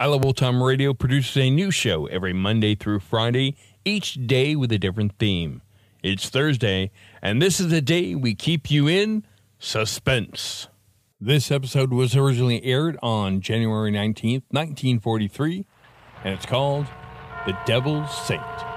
I 0.00 0.06
Love 0.06 0.24
Old 0.24 0.36
Time 0.36 0.62
Radio 0.62 0.94
produces 0.94 1.36
a 1.36 1.50
new 1.50 1.72
show 1.72 2.06
every 2.06 2.32
Monday 2.32 2.76
through 2.76 3.00
Friday, 3.00 3.56
each 3.84 4.28
day 4.28 4.54
with 4.54 4.70
a 4.70 4.78
different 4.78 5.18
theme. 5.18 5.60
It's 6.04 6.28
Thursday, 6.28 6.92
and 7.20 7.42
this 7.42 7.58
is 7.58 7.70
the 7.70 7.80
day 7.80 8.14
we 8.14 8.36
keep 8.36 8.70
you 8.70 8.86
in 8.86 9.24
suspense. 9.58 10.68
This 11.20 11.50
episode 11.50 11.92
was 11.92 12.14
originally 12.14 12.62
aired 12.62 12.96
on 13.02 13.40
January 13.40 13.90
19th, 13.90 14.44
1943, 14.52 15.66
and 16.22 16.34
it's 16.34 16.46
called 16.46 16.86
The 17.44 17.58
Devil's 17.66 18.16
Saint. 18.24 18.67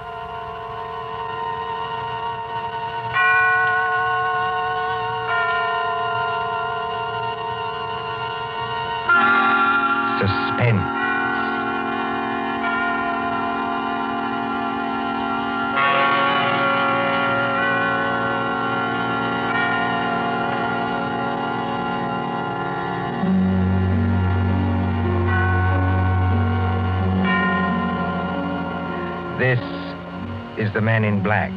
The 30.74 30.80
Man 30.80 31.04
in 31.04 31.22
Black, 31.22 31.52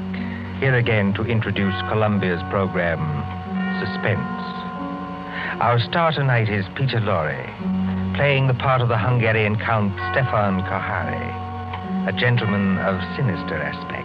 here 0.59 0.75
again 0.75 1.13
to 1.13 1.23
introduce 1.23 1.73
Columbia's 1.87 2.41
program, 2.49 2.99
Suspense. 3.79 4.19
Our 5.63 5.79
star 5.79 6.11
tonight 6.11 6.49
is 6.49 6.65
Peter 6.75 6.99
Lorre, 6.99 7.47
playing 8.17 8.47
the 8.47 8.59
part 8.59 8.81
of 8.81 8.89
the 8.89 8.97
Hungarian 8.97 9.55
Count 9.55 9.93
Stefan 10.11 10.59
Kohari, 10.67 11.31
a 12.09 12.19
gentleman 12.19 12.77
of 12.79 12.99
sinister 13.15 13.55
aspect. 13.55 14.03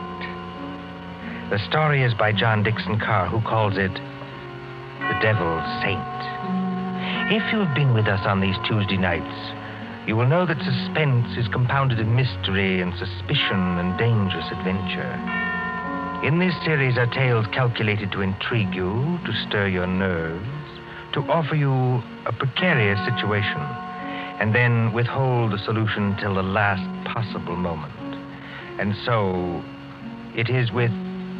The 1.50 1.58
story 1.66 2.04
is 2.04 2.14
by 2.14 2.30
John 2.30 2.62
Dickson 2.62 3.00
Carr, 3.00 3.26
who 3.26 3.40
calls 3.40 3.74
it 3.74 3.90
The 3.90 5.18
Devil's 5.20 5.66
Saint. 5.82 6.06
If 7.34 7.42
you've 7.52 7.74
been 7.74 7.94
with 7.94 8.06
us 8.06 8.24
on 8.26 8.40
these 8.40 8.56
Tuesday 8.68 8.96
nights, 8.96 9.26
you 10.06 10.16
will 10.16 10.26
know 10.26 10.46
that 10.46 10.58
suspense 10.58 11.36
is 11.36 11.46
compounded 11.48 12.00
of 12.00 12.06
mystery 12.06 12.80
and 12.80 12.92
suspicion 12.98 13.78
and 13.78 13.98
dangerous 13.98 14.46
adventure. 14.50 15.12
In 16.24 16.38
this 16.38 16.54
series 16.64 16.98
are 16.98 17.06
tales 17.06 17.46
calculated 17.52 18.12
to 18.12 18.20
intrigue 18.20 18.74
you, 18.74 19.18
to 19.24 19.32
stir 19.46 19.68
your 19.68 19.86
nerves, 19.86 20.48
to 21.12 21.20
offer 21.30 21.54
you 21.54 22.02
a 22.26 22.32
precarious 22.32 22.98
situation, 23.04 23.60
and 24.40 24.54
then 24.54 24.92
withhold 24.92 25.52
the 25.52 25.58
solution 25.58 26.16
till 26.18 26.34
the 26.34 26.42
last 26.42 26.82
possible 27.06 27.56
moment. 27.56 27.92
And 28.78 28.94
so, 29.04 29.62
it 30.34 30.48
is 30.48 30.72
with 30.72 30.92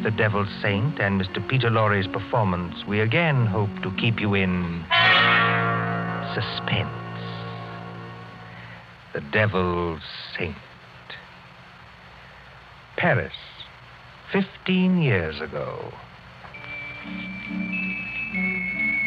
The 0.03 0.11
Devil's 0.11 0.49
Saint 0.61 0.99
and 0.99 1.19
Mr. 1.19 1.47
Peter 1.47 1.69
Lorre's 1.69 2.07
performance 2.07 2.85
we 2.87 2.99
again 2.99 3.47
hope 3.47 3.69
to 3.83 3.91
keep 3.97 4.19
you 4.19 4.33
in 4.35 4.85
suspense. 6.33 7.10
The 9.13 9.21
Devil's 9.33 10.01
Saint. 10.37 10.55
Paris, 12.95 13.33
15 14.31 15.01
years 15.01 15.41
ago. 15.41 15.91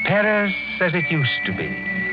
Paris 0.04 0.52
as 0.80 0.92
it 0.92 1.10
used 1.10 1.30
to 1.46 1.56
be, 1.56 1.68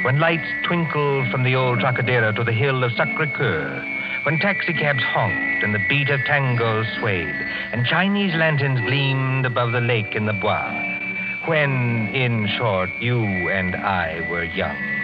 when 0.06 0.22
lights 0.22 0.47
twinkled 0.66 1.29
from 1.31 1.44
the 1.44 1.56
old 1.56 1.79
Trocadero 1.79 2.31
to 2.31 2.46
the 2.46 2.53
hill 2.53 2.81
of 2.85 2.94
Sacre 2.94 3.29
Coeur, 3.35 3.84
when 4.23 4.40
taxicabs 4.40 5.03
honked 5.03 5.62
and 5.62 5.75
the 5.75 5.85
beat 5.90 6.09
of 6.09 6.22
tango 6.25 6.85
swayed, 6.97 7.35
and 7.73 7.85
Chinese 7.85 8.34
lanterns 8.35 8.79
gleamed 8.88 9.46
above 9.46 9.73
the 9.73 9.81
lake 9.81 10.16
in 10.16 10.28
the 10.28 10.34
Bois, 10.34 10.72
when, 11.46 12.09
in 12.16 12.47
short, 12.58 12.90
you 13.02 13.22
and 13.50 13.75
I 13.75 14.25
were 14.29 14.46
young. 14.46 15.00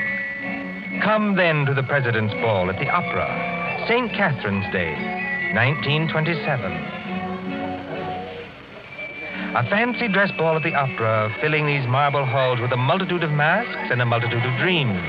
Come 1.03 1.35
then 1.35 1.65
to 1.65 1.73
the 1.73 1.83
President's 1.83 2.33
Ball 2.35 2.69
at 2.69 2.79
the 2.79 2.89
Opera, 2.89 3.85
St. 3.87 4.11
Catherine's 4.11 4.71
Day, 4.73 4.93
1927. 5.53 6.71
A 9.55 9.63
fancy 9.69 10.07
dress 10.07 10.31
ball 10.37 10.57
at 10.57 10.63
the 10.63 10.75
opera, 10.75 11.33
filling 11.41 11.65
these 11.65 11.87
marble 11.87 12.25
halls 12.25 12.59
with 12.59 12.71
a 12.71 12.77
multitude 12.77 13.23
of 13.23 13.31
masks 13.31 13.91
and 13.91 14.01
a 14.01 14.05
multitude 14.05 14.45
of 14.45 14.59
dreams. 14.59 15.01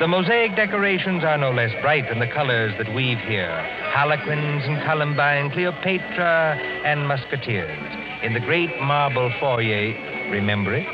The 0.00 0.08
mosaic 0.08 0.56
decorations 0.56 1.22
are 1.22 1.38
no 1.38 1.52
less 1.52 1.72
bright 1.82 2.08
than 2.08 2.18
the 2.18 2.26
colors 2.26 2.72
that 2.78 2.92
weave 2.94 3.18
here 3.18 3.78
harlequins 3.98 4.62
and 4.64 4.80
columbine, 4.84 5.50
Cleopatra 5.50 6.54
and 6.84 7.08
musketeers. 7.08 7.78
In 8.22 8.32
the 8.32 8.38
great 8.38 8.70
marble 8.80 9.32
foyer, 9.40 9.90
remember 10.30 10.72
it? 10.72 10.86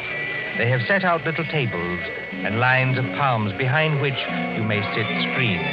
They 0.57 0.71
have 0.71 0.83
set 0.87 1.03
out 1.03 1.25
little 1.25 1.45
tables 1.51 1.99
and 2.31 2.61
lines 2.61 2.97
of 2.97 3.05
palms 3.19 3.53
behind 3.59 4.01
which 4.01 4.19
you 4.55 4.63
may 4.63 4.79
sit 4.95 5.07
screened. 5.27 5.67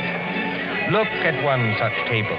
Look 0.89 1.07
at 1.21 1.37
one 1.43 1.75
such 1.77 1.93
table. 2.09 2.33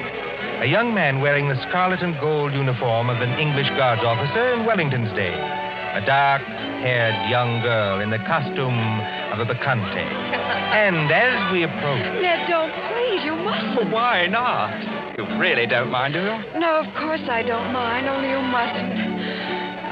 A 0.58 0.66
young 0.66 0.92
man 0.92 1.21
wearing 1.21 1.48
the 1.48 1.60
scarlet 1.68 2.03
and 2.03 2.18
gold 2.18 2.53
uniform 2.53 3.10
of 3.10 3.22
an 3.22 3.39
English 3.39 3.68
Guards 3.78 4.03
officer 4.03 4.54
in 4.54 4.66
Wellington's 4.66 5.15
day. 5.15 5.30
A 5.33 6.03
dark 6.04 6.42
haired 6.83 7.30
young 7.30 7.62
girl 7.62 8.00
in 8.00 8.10
the 8.10 8.18
costume 8.27 8.74
of 9.30 9.38
a 9.38 9.47
bacchante. 9.47 10.03
And 10.72 11.12
as 11.12 11.53
we 11.53 11.65
approach. 11.65 12.03
Ned, 12.22 12.48
don't 12.48 12.72
please. 12.88 13.22
You 13.24 13.36
mustn't. 13.36 13.92
Why 13.92 14.27
not? 14.27 14.72
You 15.18 15.24
really 15.38 15.66
don't 15.66 15.91
mind, 15.91 16.15
do 16.15 16.21
you? 16.21 16.59
No, 16.59 16.80
of 16.80 16.86
course 16.97 17.21
I 17.28 17.42
don't 17.42 17.72
mind, 17.72 18.09
only 18.09 18.30
you 18.30 18.41
mustn't. 18.41 18.98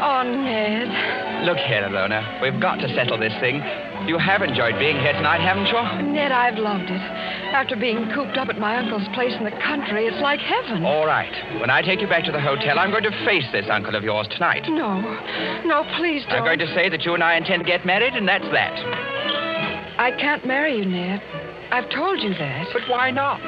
Oh, 0.01 0.23
Ned. 0.25 1.30
Look 1.45 1.57
here, 1.57 1.83
Ilona. 1.89 2.43
We've 2.43 2.61
got 2.61 2.77
to 2.81 2.89
settle 2.95 3.19
this 3.19 3.33
thing. 3.41 3.63
You 4.07 4.19
have 4.19 4.43
enjoyed 4.43 4.79
being 4.79 5.01
here 5.01 5.13
tonight, 5.13 5.41
haven't 5.41 5.67
you? 5.67 6.13
Ned, 6.13 6.33
I've 6.33 6.59
loved 6.59 6.85
it. 6.85 7.01
After 7.53 7.77
being 7.77 8.11
cooped 8.15 8.37
up 8.37 8.49
at 8.49 8.59
my 8.59 8.77
uncle's 8.77 9.09
place 9.15 9.33
in 9.37 9.45
the 9.45 9.57
country, 9.65 10.07
it's 10.07 10.21
like 10.21 10.41
heaven. 10.41 10.85
All 10.85 11.07
right. 11.07 11.33
When 11.61 11.71
I 11.71 11.81
take 11.81 12.01
you 12.01 12.09
back 12.09 12.25
to 12.25 12.33
the 12.33 12.41
hotel, 12.41 12.79
I'm 12.79 12.91
going 12.91 13.05
to 13.05 13.25
face 13.25 13.45
this 13.53 13.67
uncle 13.71 13.95
of 13.97 14.05
yours 14.05 14.29
tonight. 14.31 14.65
No. 14.69 15.01
No, 15.65 15.85
please 15.97 16.25
don't. 16.29 16.41
I'm 16.41 16.45
going 16.45 16.59
to 16.61 16.75
say 16.75 16.89
that 16.91 17.05
you 17.05 17.15
and 17.15 17.25
I 17.25 17.37
intend 17.37 17.65
to 17.65 17.67
get 17.67 17.87
married, 17.87 18.15
and 18.15 18.29
that's 18.29 18.49
that. 18.53 18.77
I 19.99 20.13
can't 20.21 20.47
marry 20.47 20.77
you, 20.77 20.85
Ned. 20.85 21.23
I've 21.73 21.89
told 21.91 22.21
you 22.21 22.35
that. 22.35 22.67
But 22.73 22.83
why 22.89 23.11
not? 23.11 23.41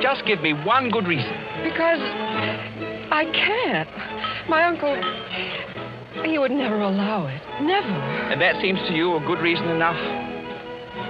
Just 0.00 0.24
give 0.26 0.40
me 0.42 0.52
one 0.52 0.90
good 0.90 1.06
reason. 1.06 1.32
Because. 1.64 2.00
I 3.10 3.24
can't. 3.34 4.48
My 4.48 4.64
uncle. 4.64 4.94
He 6.24 6.38
would 6.38 6.50
never 6.50 6.80
allow 6.80 7.26
it. 7.26 7.40
Never. 7.62 7.88
And 7.88 8.40
that 8.40 8.60
seems 8.60 8.78
to 8.88 8.94
you 8.94 9.16
a 9.16 9.20
good 9.20 9.40
reason 9.40 9.68
enough? 9.68 9.96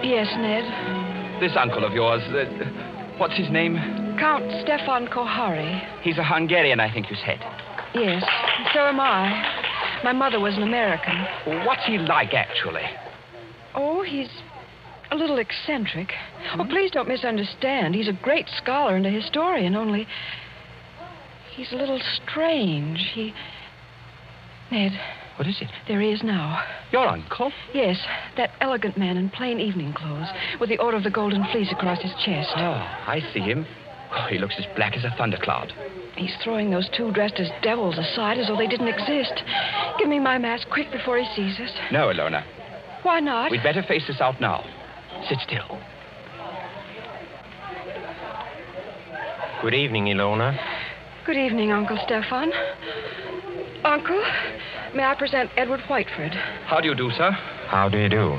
Yes, 0.02 0.28
Ned. 0.36 1.40
This 1.40 1.52
uncle 1.56 1.84
of 1.84 1.92
yours, 1.92 2.22
uh, 2.32 3.16
what's 3.18 3.36
his 3.36 3.50
name? 3.50 3.76
Count 4.18 4.44
Stefan 4.62 5.08
Kohari. 5.08 6.02
He's 6.02 6.18
a 6.18 6.24
Hungarian, 6.24 6.80
I 6.80 6.92
think 6.92 7.10
you 7.10 7.16
said. 7.16 7.38
Yes, 7.94 8.24
so 8.72 8.80
am 8.80 9.00
I. 9.00 10.00
My 10.04 10.12
mother 10.12 10.40
was 10.40 10.56
an 10.56 10.62
American. 10.62 11.66
What's 11.66 11.84
he 11.86 11.98
like, 11.98 12.32
actually? 12.32 12.84
Oh, 13.74 14.02
he's 14.02 14.28
a 15.10 15.16
little 15.16 15.38
eccentric. 15.38 16.12
Oh, 16.58 16.64
please 16.64 16.90
don't 16.90 17.08
misunderstand. 17.08 17.94
He's 17.94 18.08
a 18.08 18.12
great 18.12 18.48
scholar 18.56 18.96
and 18.96 19.06
a 19.06 19.10
historian, 19.10 19.74
only 19.74 20.06
he's 21.54 21.72
a 21.72 21.76
little 21.76 22.00
strange. 22.22 23.12
He. 23.14 23.34
Ned, 24.72 24.98
What 25.36 25.46
is 25.46 25.60
it? 25.60 25.68
there 25.86 26.00
he 26.00 26.10
is 26.12 26.22
now. 26.22 26.62
Your 26.92 27.06
uncle? 27.06 27.52
Yes, 27.74 27.98
that 28.38 28.52
elegant 28.62 28.96
man 28.96 29.18
in 29.18 29.28
plain 29.28 29.60
evening 29.60 29.92
clothes, 29.92 30.28
with 30.58 30.70
the 30.70 30.78
Order 30.78 30.96
of 30.96 31.02
the 31.04 31.10
Golden 31.10 31.44
Fleece 31.52 31.70
across 31.70 32.00
his 32.00 32.12
chest. 32.24 32.48
Oh, 32.56 32.72
I 33.06 33.20
see 33.34 33.40
him. 33.40 33.66
Oh, 34.14 34.26
he 34.30 34.38
looks 34.38 34.54
as 34.58 34.64
black 34.74 34.96
as 34.96 35.04
a 35.04 35.14
thundercloud. 35.18 35.74
He's 36.16 36.34
throwing 36.42 36.70
those 36.70 36.88
two 36.96 37.12
dressed 37.12 37.34
as 37.38 37.50
devils 37.62 37.98
aside 37.98 38.38
as 38.38 38.46
though 38.48 38.56
they 38.56 38.66
didn't 38.66 38.88
exist. 38.88 39.42
Give 39.98 40.08
me 40.08 40.18
my 40.18 40.38
mask 40.38 40.68
quick 40.70 40.90
before 40.90 41.18
he 41.18 41.26
sees 41.36 41.60
us. 41.60 41.70
No, 41.90 42.08
Ilona. 42.08 42.42
Why 43.02 43.20
not? 43.20 43.50
We'd 43.50 43.62
better 43.62 43.82
face 43.82 44.06
this 44.06 44.22
out 44.22 44.40
now. 44.40 44.64
Sit 45.28 45.38
still. 45.46 45.78
Good 49.60 49.74
evening, 49.74 50.06
Ilona. 50.06 50.58
Good 51.26 51.36
evening, 51.36 51.72
Uncle 51.72 51.98
Stefan. 52.04 52.50
Uncle, 53.84 54.22
may 54.94 55.02
I 55.04 55.14
present 55.16 55.50
Edward 55.56 55.80
Whiteford? 55.88 56.32
How 56.66 56.80
do 56.80 56.88
you 56.88 56.94
do, 56.94 57.10
sir? 57.10 57.30
How 57.66 57.88
do 57.88 57.98
you 57.98 58.08
do? 58.08 58.38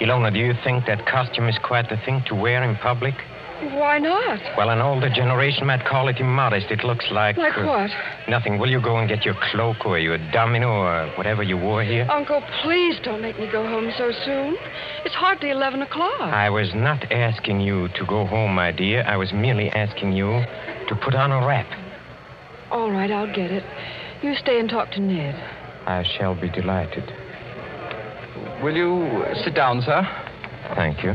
Ilona, 0.00 0.32
do 0.32 0.38
you 0.38 0.54
think 0.64 0.86
that 0.86 1.06
costume 1.06 1.48
is 1.48 1.58
quite 1.62 1.88
the 1.88 1.96
thing 2.04 2.22
to 2.28 2.34
wear 2.34 2.62
in 2.62 2.76
public? 2.76 3.14
Why 3.74 3.98
not? 3.98 4.40
Well, 4.56 4.70
an 4.70 4.80
older 4.80 5.10
generation 5.10 5.66
might 5.66 5.84
call 5.84 6.08
it 6.08 6.18
immodest. 6.18 6.70
It 6.70 6.82
looks 6.82 7.04
like. 7.10 7.36
Like 7.36 7.58
uh, 7.58 7.66
what? 7.66 7.90
Nothing. 8.26 8.58
Will 8.58 8.70
you 8.70 8.80
go 8.80 8.96
and 8.96 9.06
get 9.08 9.24
your 9.24 9.34
cloak 9.50 9.84
or 9.84 9.98
your 9.98 10.16
domino 10.32 10.68
or 10.68 11.12
whatever 11.18 11.42
you 11.42 11.58
wore 11.58 11.84
here? 11.84 12.06
Uncle, 12.10 12.42
please 12.62 12.96
don't 13.02 13.20
make 13.20 13.38
me 13.38 13.50
go 13.52 13.66
home 13.66 13.92
so 13.98 14.12
soon. 14.24 14.56
It's 15.04 15.14
hardly 15.14 15.50
11 15.50 15.82
o'clock. 15.82 16.20
I 16.22 16.48
was 16.48 16.70
not 16.74 17.12
asking 17.12 17.60
you 17.60 17.88
to 17.88 18.06
go 18.06 18.24
home, 18.24 18.54
my 18.54 18.72
dear. 18.72 19.02
I 19.02 19.16
was 19.16 19.30
merely 19.34 19.68
asking 19.68 20.12
you 20.12 20.42
to 20.88 20.96
put 21.04 21.14
on 21.14 21.30
a 21.30 21.46
wrap. 21.46 21.66
All 22.70 22.90
right, 22.90 23.10
I'll 23.10 23.26
get 23.34 23.50
it. 23.50 23.64
You 24.22 24.34
stay 24.34 24.60
and 24.60 24.68
talk 24.68 24.90
to 24.92 25.00
Ned. 25.00 25.34
I 25.86 26.04
shall 26.04 26.38
be 26.38 26.50
delighted. 26.50 27.10
Will 28.62 28.76
you 28.76 29.24
sit 29.42 29.54
down, 29.54 29.80
sir? 29.80 30.06
Thank 30.74 31.02
you. 31.02 31.14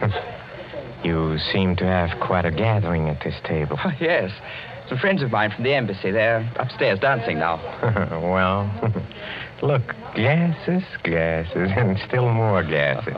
you 1.04 1.38
seem 1.52 1.76
to 1.76 1.84
have 1.84 2.18
quite 2.20 2.46
a 2.46 2.50
gathering 2.50 3.10
at 3.10 3.22
this 3.22 3.34
table. 3.44 3.78
Oh, 3.84 3.92
yes. 4.00 4.30
Some 4.88 4.98
friends 4.98 5.22
of 5.22 5.30
mine 5.30 5.52
from 5.54 5.64
the 5.64 5.74
embassy. 5.74 6.10
They're 6.10 6.50
upstairs 6.56 6.98
dancing 6.98 7.38
now. 7.38 7.56
well, 8.22 8.70
look, 9.62 9.94
glasses, 10.14 10.82
glasses, 11.02 11.70
and 11.76 11.98
still 12.08 12.32
more 12.32 12.62
glasses. 12.62 13.16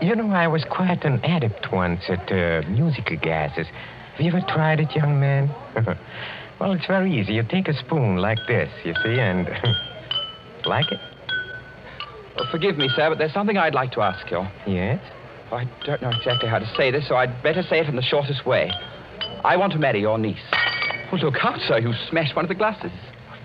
you 0.00 0.16
know, 0.16 0.30
I 0.30 0.48
was 0.48 0.64
quite 0.70 1.04
an 1.04 1.22
adept 1.22 1.70
once 1.70 2.02
at 2.08 2.32
uh, 2.32 2.66
musical 2.68 3.18
gases. 3.18 3.66
Have 4.14 4.20
you 4.20 4.32
ever 4.32 4.40
tried 4.48 4.80
it, 4.80 4.96
young 4.96 5.20
man? 5.20 5.54
Well, 6.60 6.72
it's 6.72 6.86
very 6.86 7.12
easy. 7.18 7.34
You 7.34 7.42
take 7.42 7.68
a 7.68 7.74
spoon 7.74 8.16
like 8.16 8.38
this, 8.46 8.70
you 8.84 8.94
see, 9.02 9.18
and. 9.18 9.48
like 10.66 10.90
it? 10.90 11.00
Oh, 12.38 12.44
forgive 12.50 12.76
me, 12.76 12.88
sir, 12.94 13.08
but 13.08 13.18
there's 13.18 13.32
something 13.32 13.56
I'd 13.56 13.74
like 13.74 13.92
to 13.92 14.02
ask 14.02 14.30
you. 14.30 14.46
Yes? 14.66 15.00
I 15.52 15.64
don't 15.84 16.02
know 16.02 16.10
exactly 16.10 16.48
how 16.48 16.58
to 16.58 16.66
say 16.76 16.90
this, 16.90 17.06
so 17.08 17.16
I'd 17.16 17.42
better 17.42 17.62
say 17.62 17.78
it 17.78 17.88
in 17.88 17.96
the 17.96 18.02
shortest 18.02 18.44
way. 18.44 18.70
I 19.44 19.56
want 19.56 19.72
to 19.72 19.78
marry 19.78 20.00
your 20.00 20.18
niece. 20.18 20.38
Well, 21.12 21.20
look 21.22 21.36
out, 21.42 21.60
sir. 21.60 21.78
You 21.78 21.92
smashed 22.10 22.34
one 22.34 22.44
of 22.44 22.48
the 22.48 22.54
glasses. 22.54 22.90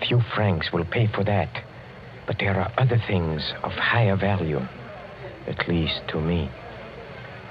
A 0.00 0.06
few 0.06 0.20
francs 0.34 0.72
will 0.72 0.84
pay 0.84 1.06
for 1.14 1.22
that. 1.24 1.64
But 2.26 2.36
there 2.38 2.58
are 2.60 2.72
other 2.76 3.00
things 3.06 3.52
of 3.62 3.72
higher 3.72 4.16
value. 4.16 4.60
At 5.46 5.68
least 5.68 6.00
to 6.08 6.20
me. 6.20 6.50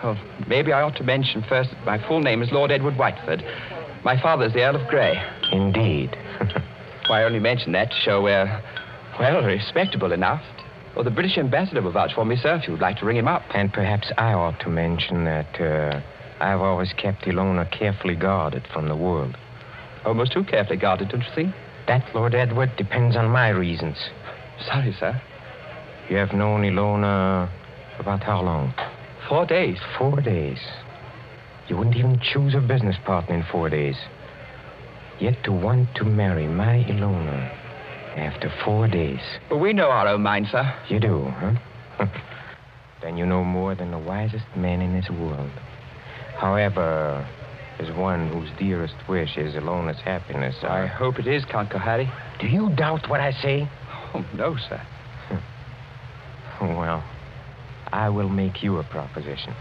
Well, 0.04 0.18
maybe 0.48 0.74
I 0.74 0.82
ought 0.82 0.96
to 0.98 1.04
mention 1.04 1.44
first 1.48 1.70
that 1.72 1.86
my 1.86 2.06
full 2.08 2.22
name 2.22 2.42
is 2.42 2.52
Lord 2.52 2.72
Edward 2.72 2.96
Whiteford. 2.96 3.44
My 4.04 4.20
father's 4.20 4.54
the 4.54 4.64
Earl 4.64 4.76
of 4.76 4.88
Grey. 4.88 5.22
Indeed. 5.52 6.18
Why, 7.08 7.22
I 7.22 7.24
only 7.24 7.40
mention 7.40 7.72
that 7.74 7.92
to 7.92 7.98
show 7.98 8.24
we're, 8.24 8.64
well, 9.20 9.44
respectable 9.44 10.12
enough. 10.12 10.42
Well, 10.96 11.04
the 11.04 11.12
British 11.12 11.38
ambassador 11.38 11.82
will 11.82 11.92
vouch 11.92 12.14
for 12.16 12.26
me, 12.26 12.36
sir, 12.36 12.56
if 12.56 12.68
you'd 12.68 12.80
like 12.80 12.98
to 12.98 13.06
ring 13.06 13.18
him 13.18 13.28
up. 13.28 13.44
and 13.54 13.72
perhaps 13.72 14.12
I 14.18 14.34
ought 14.34 14.60
to 14.62 14.70
mention 14.70 15.26
that 15.26 15.62
uh, 15.62 16.02
I've 16.44 16.62
always 16.62 16.94
kept 16.94 17.26
Ilona 17.26 17.70
carefully 17.72 18.16
guarded 18.16 18.68
from 18.74 18.88
the 18.88 18.96
world. 18.96 19.38
Almost 20.04 20.34
too 20.34 20.44
carefully 20.44 20.78
guarded, 20.78 21.10
don't 21.10 21.22
you 21.22 21.36
think? 21.36 21.56
That, 21.88 22.04
Lord 22.16 22.34
Edward, 22.34 22.72
depends 22.76 23.16
on 23.16 23.30
my 23.30 23.50
reasons. 23.50 23.98
Sorry, 24.66 24.96
sir. 25.00 25.22
You 26.10 26.18
have 26.18 26.34
known 26.34 26.64
Ilona 26.64 27.50
about 28.00 28.24
how 28.24 28.42
long? 28.42 28.74
Four 29.28 29.46
days. 29.46 29.78
Four 29.98 30.22
days. 30.22 30.60
You 31.68 31.78
wouldn't 31.78 31.96
even 31.96 32.20
choose 32.20 32.54
a 32.56 32.60
business 32.60 32.98
partner 33.06 33.36
in 33.36 33.44
four 33.52 33.70
days. 33.70 33.96
Yet 35.20 35.44
to 35.44 35.52
want 35.52 35.96
to 35.96 36.04
marry 36.04 36.48
my 36.48 36.84
Ilona 36.90 37.50
after 38.18 38.52
four 38.66 38.88
days. 38.88 39.22
But 39.50 39.58
we 39.58 39.74
know 39.74 39.90
our 39.90 40.08
own 40.08 40.22
minds, 40.22 40.52
sir. 40.52 40.74
You 40.90 41.00
do, 41.00 41.26
huh? 41.30 41.56
then 43.02 43.18
you 43.18 43.26
know 43.26 43.44
more 43.44 43.76
than 43.76 43.92
the 43.92 44.00
wisest 44.00 44.46
man 44.56 44.82
in 44.82 44.94
this 44.94 45.10
world. 45.10 45.52
However, 46.38 47.26
as 47.80 47.96
one 47.96 48.30
whose 48.30 48.50
dearest 48.58 48.96
wish 49.08 49.38
is 49.38 49.56
Ilona's 49.56 50.00
happiness, 50.00 50.56
I 50.64 50.84
I... 50.84 50.86
hope 50.88 51.20
it 51.20 51.28
is, 51.28 51.46
Count 51.46 51.70
Kohari. 51.70 52.12
Do 52.40 52.48
you 52.48 52.70
doubt 52.76 53.10
what 53.10 53.20
I 53.20 53.32
say? 53.32 53.70
Oh, 54.14 54.26
no, 54.34 54.58
sir. 54.58 54.82
I 57.92 58.10
will 58.10 58.30
make 58.30 58.64
you 58.64 58.78
a 58.78 58.84
proposition. 58.84 59.54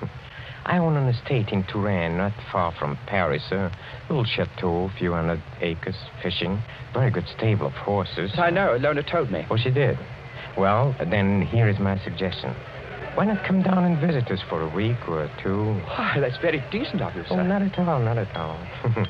I 0.64 0.78
own 0.78 0.96
an 0.96 1.08
estate 1.08 1.48
in 1.48 1.64
Touraine, 1.64 2.16
not 2.16 2.32
far 2.52 2.72
from 2.78 2.98
Paris. 3.06 3.42
A 3.50 3.70
little 4.08 4.24
chateau, 4.24 4.84
a 4.84 4.98
few 4.98 5.12
hundred 5.12 5.42
acres, 5.60 5.96
fishing, 6.22 6.62
very 6.94 7.10
good 7.10 7.26
stable 7.36 7.66
of 7.66 7.72
horses. 7.72 8.30
I 8.36 8.50
know. 8.50 8.76
Lona 8.80 9.02
told 9.02 9.30
me. 9.30 9.46
Oh, 9.50 9.56
she 9.56 9.70
did. 9.70 9.98
Well, 10.56 10.94
then 10.98 11.42
here 11.42 11.68
is 11.68 11.78
my 11.78 11.98
suggestion. 12.04 12.54
Why 13.14 13.26
not 13.26 13.44
come 13.46 13.62
down 13.62 13.84
and 13.84 13.98
visit 14.00 14.30
us 14.30 14.40
for 14.48 14.62
a 14.62 14.74
week 14.74 15.08
or 15.08 15.30
two? 15.42 15.74
Why, 15.84 16.16
that's 16.18 16.38
very 16.38 16.64
decent 16.70 17.02
of 17.02 17.14
you, 17.14 17.22
oh, 17.26 17.36
sir. 17.36 17.40
Oh, 17.40 17.46
not 17.46 17.62
at 17.62 17.78
all, 17.78 18.00
not 18.00 18.16
at 18.16 18.34
all. 18.36 18.58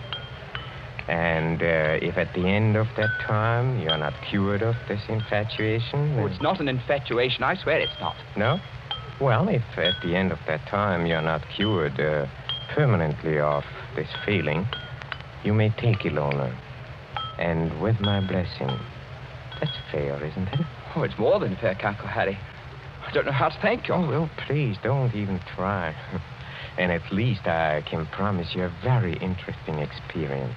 and 1.12 1.60
uh, 1.60 1.98
if 2.08 2.16
at 2.16 2.32
the 2.32 2.46
end 2.46 2.74
of 2.74 2.86
that 2.96 3.10
time 3.20 3.78
you're 3.78 3.98
not 3.98 4.14
cured 4.30 4.62
of 4.62 4.74
this 4.88 5.02
infatuation, 5.10 6.18
Oh, 6.18 6.24
it's 6.26 6.40
not 6.40 6.58
an 6.58 6.68
infatuation. 6.68 7.42
I 7.44 7.54
swear 7.54 7.80
it's 7.80 8.00
not. 8.00 8.16
no? 8.34 8.58
Well, 9.20 9.46
if 9.48 9.62
at 9.76 9.92
the 10.02 10.16
end 10.16 10.32
of 10.32 10.38
that 10.46 10.66
time 10.68 11.04
you're 11.04 11.20
not 11.20 11.42
cured 11.54 12.00
uh, 12.00 12.26
permanently 12.74 13.38
of 13.38 13.62
this 13.94 14.08
feeling, 14.24 14.66
you 15.44 15.52
may 15.52 15.68
take 15.78 15.98
Ilona. 15.98 16.56
And 17.38 17.78
with 17.82 18.00
my 18.00 18.26
blessing. 18.26 18.70
That's 19.60 19.76
fair, 19.90 20.16
isn't 20.24 20.48
it? 20.48 20.60
Oh, 20.96 21.02
it's 21.02 21.18
more 21.18 21.38
than 21.38 21.56
fair, 21.56 21.74
Count 21.74 21.98
Kohari. 21.98 22.38
I 23.06 23.12
don't 23.12 23.26
know 23.26 23.32
how 23.32 23.50
to 23.50 23.58
thank 23.60 23.86
you. 23.88 23.94
Oh, 23.94 24.08
well, 24.08 24.30
please 24.46 24.76
don't 24.82 25.14
even 25.14 25.40
try. 25.54 25.94
and 26.78 26.90
at 26.90 27.12
least 27.12 27.46
I 27.46 27.82
can 27.82 28.06
promise 28.06 28.54
you 28.54 28.62
a 28.64 28.72
very 28.82 29.12
interesting 29.18 29.78
experience. 29.78 30.54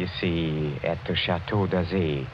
You 0.00 0.08
see, 0.18 0.78
at 0.82 0.96
the 1.06 1.14
Chateau 1.14 1.66
d'Azay, 1.66 2.26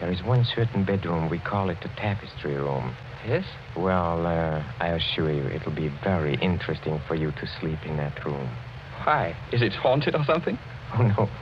there 0.00 0.10
is 0.10 0.22
one 0.22 0.46
certain 0.56 0.82
bedroom, 0.82 1.28
we 1.28 1.38
call 1.38 1.68
it 1.68 1.76
the 1.82 1.90
tapestry 1.90 2.54
room. 2.54 2.96
Yes? 3.26 3.44
Well, 3.76 4.26
uh, 4.26 4.64
I 4.80 4.88
assure 4.88 5.30
you, 5.30 5.46
it'll 5.48 5.74
be 5.74 5.88
very 6.02 6.36
interesting 6.36 7.02
for 7.06 7.14
you 7.14 7.30
to 7.32 7.46
sleep 7.60 7.80
in 7.84 7.98
that 7.98 8.24
room. 8.24 8.48
Why? 9.04 9.36
Is 9.52 9.60
it 9.60 9.74
haunted 9.74 10.14
or 10.14 10.24
something? 10.24 10.58
Oh, 10.94 11.02
no. 11.02 11.28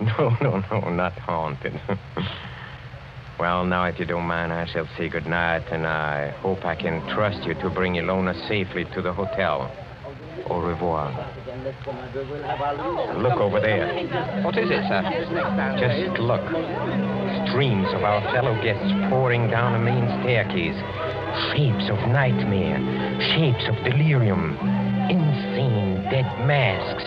No, 0.00 0.30
no, 0.40 0.62
no, 0.70 0.88
not 0.90 1.12
haunted. 1.18 1.78
well, 3.38 3.66
now, 3.66 3.84
if 3.84 3.98
you 3.98 4.06
don't 4.06 4.26
mind, 4.26 4.50
I 4.50 4.64
shall 4.64 4.88
say 4.96 5.08
good 5.10 5.26
night, 5.26 5.64
and 5.70 5.86
I 5.86 6.30
hope 6.40 6.64
I 6.64 6.74
can 6.74 7.06
trust 7.08 7.44
you 7.46 7.52
to 7.54 7.68
bring 7.68 7.94
Ilona 7.96 8.32
safely 8.48 8.86
to 8.94 9.02
the 9.02 9.12
hotel. 9.12 9.70
Au 10.48 10.60
revoir. 10.60 11.10
Look 13.20 13.36
over 13.36 13.60
there. 13.60 13.86
What 14.42 14.56
is 14.56 14.70
it, 14.70 14.82
sir? 14.88 15.02
Just 15.78 16.18
look. 16.20 16.40
Streams 17.48 17.88
of 17.92 18.02
our 18.02 18.22
fellow 18.32 18.54
guests 18.62 18.92
pouring 19.10 19.50
down 19.50 19.74
a 19.74 19.78
main 19.78 20.06
staircase. 20.22 20.78
Shapes 21.52 21.90
of 21.90 21.98
nightmare. 22.08 22.78
Shapes 23.36 23.68
of 23.68 23.76
delirium. 23.84 24.56
Insane 25.10 26.02
dead 26.10 26.26
masks. 26.46 27.04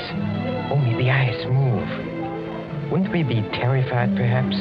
Only 0.72 1.04
the 1.04 1.10
eyes 1.10 1.46
move. 1.48 2.92
Wouldn't 2.92 3.12
we 3.12 3.24
be 3.24 3.42
terrified, 3.58 4.16
perhaps, 4.16 4.56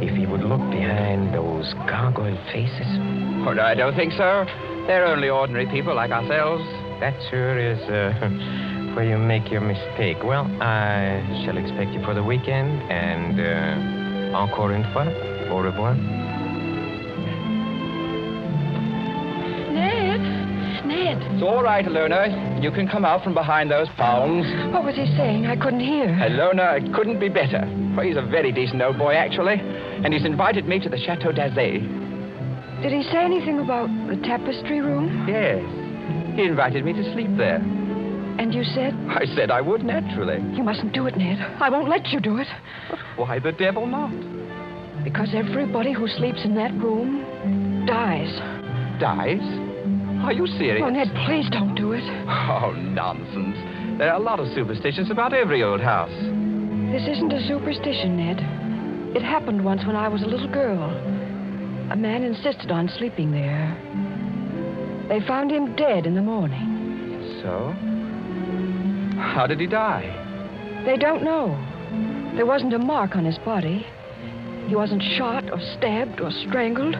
if 0.00 0.16
he 0.16 0.26
would 0.26 0.42
look 0.42 0.62
behind 0.70 1.34
those 1.34 1.74
gargoyle 1.86 2.38
faces? 2.52 2.86
Oh, 3.44 3.56
I 3.60 3.74
don't 3.74 3.94
think 3.94 4.12
so. 4.12 4.46
They're 4.86 5.06
only 5.06 5.28
ordinary 5.28 5.66
people 5.66 5.94
like 5.94 6.10
ourselves. 6.10 6.64
That 7.00 7.14
sure 7.30 7.58
is 7.58 7.78
uh, 7.90 8.12
where 8.94 9.04
you 9.04 9.16
make 9.18 9.50
your 9.50 9.60
mistake. 9.60 10.18
Well, 10.22 10.44
I 10.60 11.22
shall 11.44 11.56
expect 11.56 11.92
you 11.92 12.02
for 12.04 12.14
the 12.14 12.22
weekend, 12.22 12.82
and 12.90 13.40
uh, 14.34 14.36
encore 14.38 14.72
une 14.72 14.84
fois, 14.92 15.06
au 15.50 15.58
revoir. 15.62 15.94
Ned? 19.72 20.20
Ned, 20.86 21.18
It's 21.32 21.42
all 21.42 21.62
right, 21.62 21.84
Ilona. 21.84 22.62
You 22.62 22.70
can 22.70 22.86
come 22.88 23.04
out 23.04 23.24
from 23.24 23.34
behind 23.34 23.70
those 23.70 23.88
palms. 23.96 24.46
what 24.72 24.84
was 24.84 24.94
he 24.94 25.06
saying? 25.16 25.46
I 25.46 25.56
couldn't 25.56 25.80
hear. 25.80 26.06
Ilona, 26.06 26.80
it 26.86 26.92
couldn't 26.94 27.18
be 27.18 27.28
better. 27.28 27.62
Well, 27.96 28.06
he's 28.06 28.16
a 28.16 28.22
very 28.22 28.52
decent 28.52 28.82
old 28.82 28.98
boy, 28.98 29.14
actually. 29.14 29.56
And 29.60 30.12
he's 30.12 30.24
invited 30.24 30.66
me 30.66 30.78
to 30.80 30.88
the 30.88 30.98
Chateau 30.98 31.32
d'Azay. 31.32 31.80
Did 32.82 32.92
he 32.92 33.02
say 33.04 33.24
anything 33.24 33.60
about 33.60 33.88
the 34.08 34.16
tapestry 34.26 34.80
room? 34.80 35.26
Yes. 35.28 35.62
He 36.36 36.42
invited 36.42 36.84
me 36.84 36.92
to 36.92 37.12
sleep 37.12 37.30
there. 37.36 37.60
And 38.42 38.52
you 38.52 38.64
said, 38.64 38.92
I 39.08 39.24
said 39.36 39.52
I 39.52 39.60
would, 39.60 39.84
naturally. 39.84 40.42
you 40.56 40.64
mustn't 40.64 40.92
do 40.92 41.06
it, 41.06 41.16
Ned. 41.16 41.38
I 41.60 41.70
won't 41.70 41.88
let 41.88 42.08
you 42.08 42.18
do 42.18 42.38
it. 42.38 42.48
But 42.90 42.98
Why 43.14 43.38
the 43.38 43.52
devil 43.52 43.86
not? 43.86 44.10
Because 45.04 45.28
everybody 45.32 45.92
who 45.92 46.08
sleeps 46.08 46.44
in 46.44 46.56
that 46.56 46.72
room 46.74 47.86
dies. 47.86 48.36
Dies? 48.98 49.38
Are 50.24 50.32
you 50.32 50.48
serious? 50.58 50.82
Oh, 50.84 50.90
Ned, 50.90 51.06
please 51.24 51.48
don't 51.50 51.76
do 51.76 51.92
it. 51.92 52.02
Oh, 52.02 52.72
nonsense. 52.72 53.56
There 53.98 54.10
are 54.10 54.20
a 54.20 54.22
lot 54.22 54.40
of 54.40 54.48
superstitions 54.56 55.08
about 55.08 55.32
every 55.32 55.62
old 55.62 55.80
house. 55.80 56.10
This 56.90 57.06
isn't 57.16 57.32
a 57.32 57.46
superstition, 57.46 58.16
Ned. 58.16 59.16
It 59.16 59.22
happened 59.22 59.64
once 59.64 59.86
when 59.86 59.94
I 59.94 60.08
was 60.08 60.22
a 60.22 60.26
little 60.26 60.50
girl. 60.50 60.90
A 61.92 61.96
man 61.96 62.24
insisted 62.24 62.72
on 62.72 62.88
sleeping 62.98 63.30
there. 63.30 63.70
They 65.08 65.24
found 65.28 65.52
him 65.52 65.76
dead 65.76 66.06
in 66.06 66.16
the 66.16 66.22
morning. 66.22 67.40
So? 67.40 67.72
How 69.16 69.46
did 69.46 69.60
he 69.60 69.66
die? 69.66 70.82
They 70.84 70.96
don't 70.96 71.22
know. 71.22 71.58
There 72.36 72.46
wasn't 72.46 72.74
a 72.74 72.78
mark 72.78 73.14
on 73.14 73.24
his 73.24 73.38
body. 73.38 73.86
He 74.66 74.74
wasn't 74.74 75.02
shot 75.02 75.50
or 75.50 75.60
stabbed 75.76 76.20
or 76.20 76.30
strangled 76.30 76.96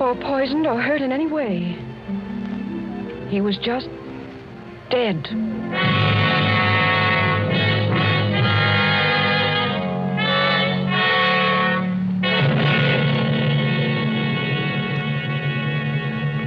or 0.00 0.14
poisoned 0.14 0.66
or 0.66 0.80
hurt 0.80 1.02
in 1.02 1.12
any 1.12 1.26
way. 1.26 1.76
He 3.28 3.40
was 3.40 3.58
just 3.58 3.88
dead. 4.90 5.24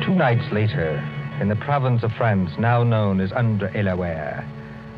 Two 0.03 0.15
nights 0.15 0.45
later, 0.51 1.03
in 1.41 1.49
the 1.49 1.55
province 1.57 2.03
of 2.03 2.11
France 2.13 2.51
now 2.57 2.83
known 2.83 3.19
as 3.19 3.31
Indre-et-Loire, 3.31 4.45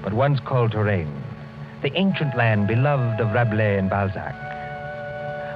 but 0.08 0.14
once 0.14 0.40
called 0.40 0.72
Touraine, 0.72 1.22
the 1.82 1.92
ancient 1.98 2.34
land 2.38 2.66
beloved 2.66 3.20
of 3.20 3.34
Rabelais 3.34 3.78
and 3.78 3.90
Balzac. 3.90 4.34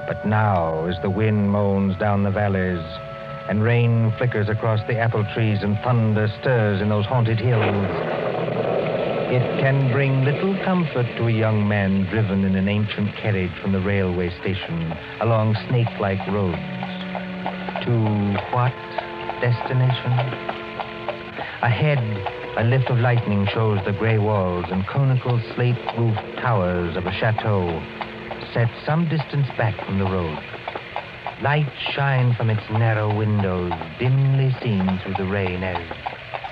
But 0.06 0.26
now, 0.26 0.84
as 0.84 1.00
the 1.00 1.08
wind 1.08 1.50
moans 1.50 1.96
down 1.96 2.22
the 2.22 2.30
valleys, 2.30 2.84
and 3.48 3.62
rain 3.62 4.12
flickers 4.18 4.50
across 4.50 4.86
the 4.86 4.98
apple 4.98 5.24
trees, 5.32 5.62
and 5.62 5.78
thunder 5.78 6.28
stirs 6.38 6.82
in 6.82 6.90
those 6.90 7.06
haunted 7.06 7.38
hills, 7.40 7.64
it 9.32 9.58
can 9.58 9.90
bring 9.90 10.22
little 10.22 10.54
comfort 10.66 11.06
to 11.16 11.28
a 11.28 11.32
young 11.32 11.66
man 11.66 12.04
driven 12.10 12.44
in 12.44 12.54
an 12.54 12.68
ancient 12.68 13.16
carriage 13.16 13.58
from 13.62 13.72
the 13.72 13.80
railway 13.80 14.28
station 14.40 14.92
along 15.22 15.56
snake-like 15.70 16.20
roads. 16.28 16.58
To 17.86 18.36
what 18.52 18.74
destination? 19.40 20.12
Ahead, 21.62 22.41
a 22.56 22.64
lift 22.64 22.90
of 22.90 22.98
lightning 22.98 23.46
shows 23.52 23.80
the 23.86 23.92
gray 23.92 24.18
walls 24.18 24.66
and 24.70 24.86
conical 24.86 25.40
slate-roofed 25.54 26.36
towers 26.38 26.96
of 26.96 27.06
a 27.06 27.12
chateau 27.12 27.80
set 28.52 28.68
some 28.84 29.08
distance 29.08 29.46
back 29.56 29.74
from 29.86 29.98
the 29.98 30.04
road. 30.04 30.38
Lights 31.42 31.70
shine 31.94 32.34
from 32.34 32.50
its 32.50 32.62
narrow 32.70 33.16
windows, 33.16 33.72
dimly 33.98 34.54
seen 34.62 35.00
through 35.02 35.14
the 35.14 35.30
rain 35.30 35.62
as... 35.62 35.78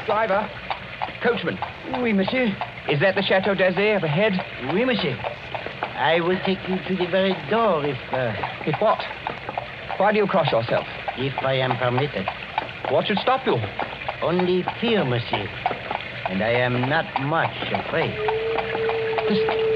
Driver. 0.07 0.49
Coachman. 1.23 1.59
Oui, 2.00 2.12
monsieur. 2.12 2.47
Is 2.88 2.99
that 3.00 3.14
the 3.14 3.23
Chateau 3.23 3.54
d'Azay 3.54 3.95
up 3.97 4.02
ahead? 4.02 4.33
Oui, 4.73 4.85
monsieur. 4.85 5.16
I 5.95 6.21
will 6.21 6.40
take 6.47 6.59
you 6.66 6.76
to 6.88 6.97
the 6.97 7.11
very 7.11 7.37
door 7.50 7.85
if, 7.85 7.99
uh, 8.12 8.33
If 8.66 8.80
what? 8.80 8.99
Why 9.99 10.12
do 10.12 10.19
you 10.19 10.26
cross 10.26 10.50
yourself? 10.50 10.87
if 11.19 11.35
I 11.45 11.54
am 11.54 11.76
permitted. 11.76 12.26
What 12.90 13.07
should 13.07 13.19
stop 13.19 13.47
you? 13.47 13.57
Only 14.23 14.64
fear, 14.80 15.04
monsieur. 15.04 15.47
And 16.31 16.45
I 16.45 16.51
am 16.51 16.89
not 16.89 17.07
much 17.23 17.51
afraid. 17.73 18.15
Listen. 19.29 19.71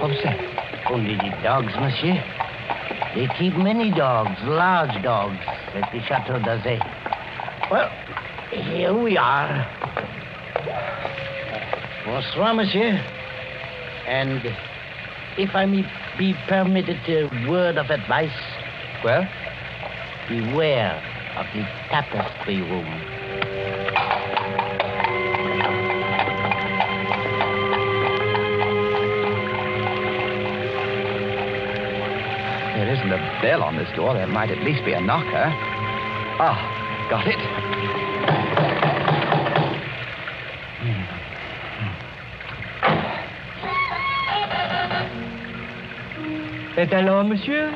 What's 0.00 0.22
that? 0.22 0.38
Only 0.88 1.16
the 1.16 1.36
dogs, 1.42 1.72
monsieur. 1.74 2.22
They 3.16 3.28
keep 3.36 3.56
many 3.56 3.90
dogs, 3.90 4.38
large 4.44 5.02
dogs, 5.02 5.38
at 5.74 5.90
the 5.92 6.00
Chateau 6.06 6.38
d'Azay. 6.38 6.78
Well, 7.70 7.90
here 8.50 8.96
we 8.96 9.16
are. 9.16 9.66
Bonsoir, 12.06 12.54
monsieur. 12.54 12.92
And 14.06 14.42
if 15.36 15.56
I 15.56 15.66
may 15.66 15.82
be 16.16 16.34
permitted 16.46 17.00
a 17.08 17.50
word 17.50 17.78
of 17.78 17.90
advice, 17.90 18.30
Well, 19.02 19.28
beware 20.28 21.02
of 21.36 21.46
the 21.52 21.62
tapestry 21.90 22.62
room. 22.62 23.13
Isn't 33.04 33.12
a 33.12 33.38
bell 33.42 33.62
on 33.62 33.76
this 33.76 33.88
door. 33.96 34.14
There 34.14 34.26
might 34.26 34.50
at 34.50 34.62
least 34.64 34.84
be 34.84 34.92
a 34.92 35.00
knocker. 35.00 35.50
Ah, 36.40 37.06
got 37.10 37.26
it. 37.26 38.44
Et 46.76 46.92
alors, 46.92 47.24
monsieur 47.24 47.68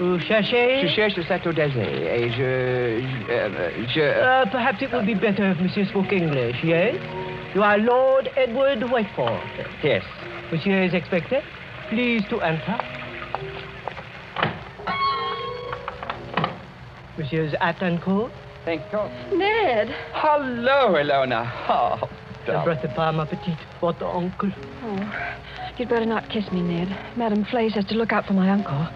Vous 0.00 0.18
cherchez 0.20 0.80
Je 0.82 0.88
cherche 0.88 1.16
le 1.16 1.22
Chateau 1.22 1.52
d'Azay 1.52 1.86
et 2.16 2.30
je... 2.30 2.36
Je... 2.36 3.32
euh, 3.32 3.70
je- 3.88 4.00
Uh, 4.00 4.50
perhaps 4.50 4.80
it 4.82 4.92
would 4.92 5.06
be 5.06 5.14
better 5.14 5.50
if 5.52 5.60
monsieur 5.60 5.84
spoke 5.84 6.12
English, 6.12 6.56
yes? 6.64 6.96
You 7.54 7.62
are 7.62 7.78
Lord 7.78 8.28
Edward 8.36 8.82
Whiteford. 8.90 9.38
Yes. 9.84 10.02
Monsieur 10.50 10.82
is 10.82 10.94
expected. 10.94 11.42
Please 11.90 12.24
to 12.28 12.40
enter. 12.40 12.76
Monsieur's 17.18 17.54
hat 17.60 17.82
and 17.82 18.00
coat. 18.00 18.30
Thank 18.64 18.82
God. 18.90 19.10
Ned! 19.32 19.94
Hello, 20.12 20.94
Ilona. 20.94 21.50
Oh, 21.68 22.08
I 22.08 22.46
darling. 22.46 22.64
brought 22.64 22.82
the 22.82 22.88
palm 22.88 23.20
appetit 23.20 23.58
for 23.78 23.92
the 23.92 24.06
uncle. 24.06 24.50
Oh, 24.82 25.36
you'd 25.76 25.88
better 25.88 26.06
not 26.06 26.28
kiss 26.30 26.50
me, 26.50 26.62
Ned. 26.62 26.96
Madame 27.16 27.44
Flay 27.44 27.68
says 27.68 27.84
to 27.86 27.94
look 27.94 28.12
out 28.12 28.26
for 28.26 28.32
my 28.32 28.50
uncle. 28.50 28.88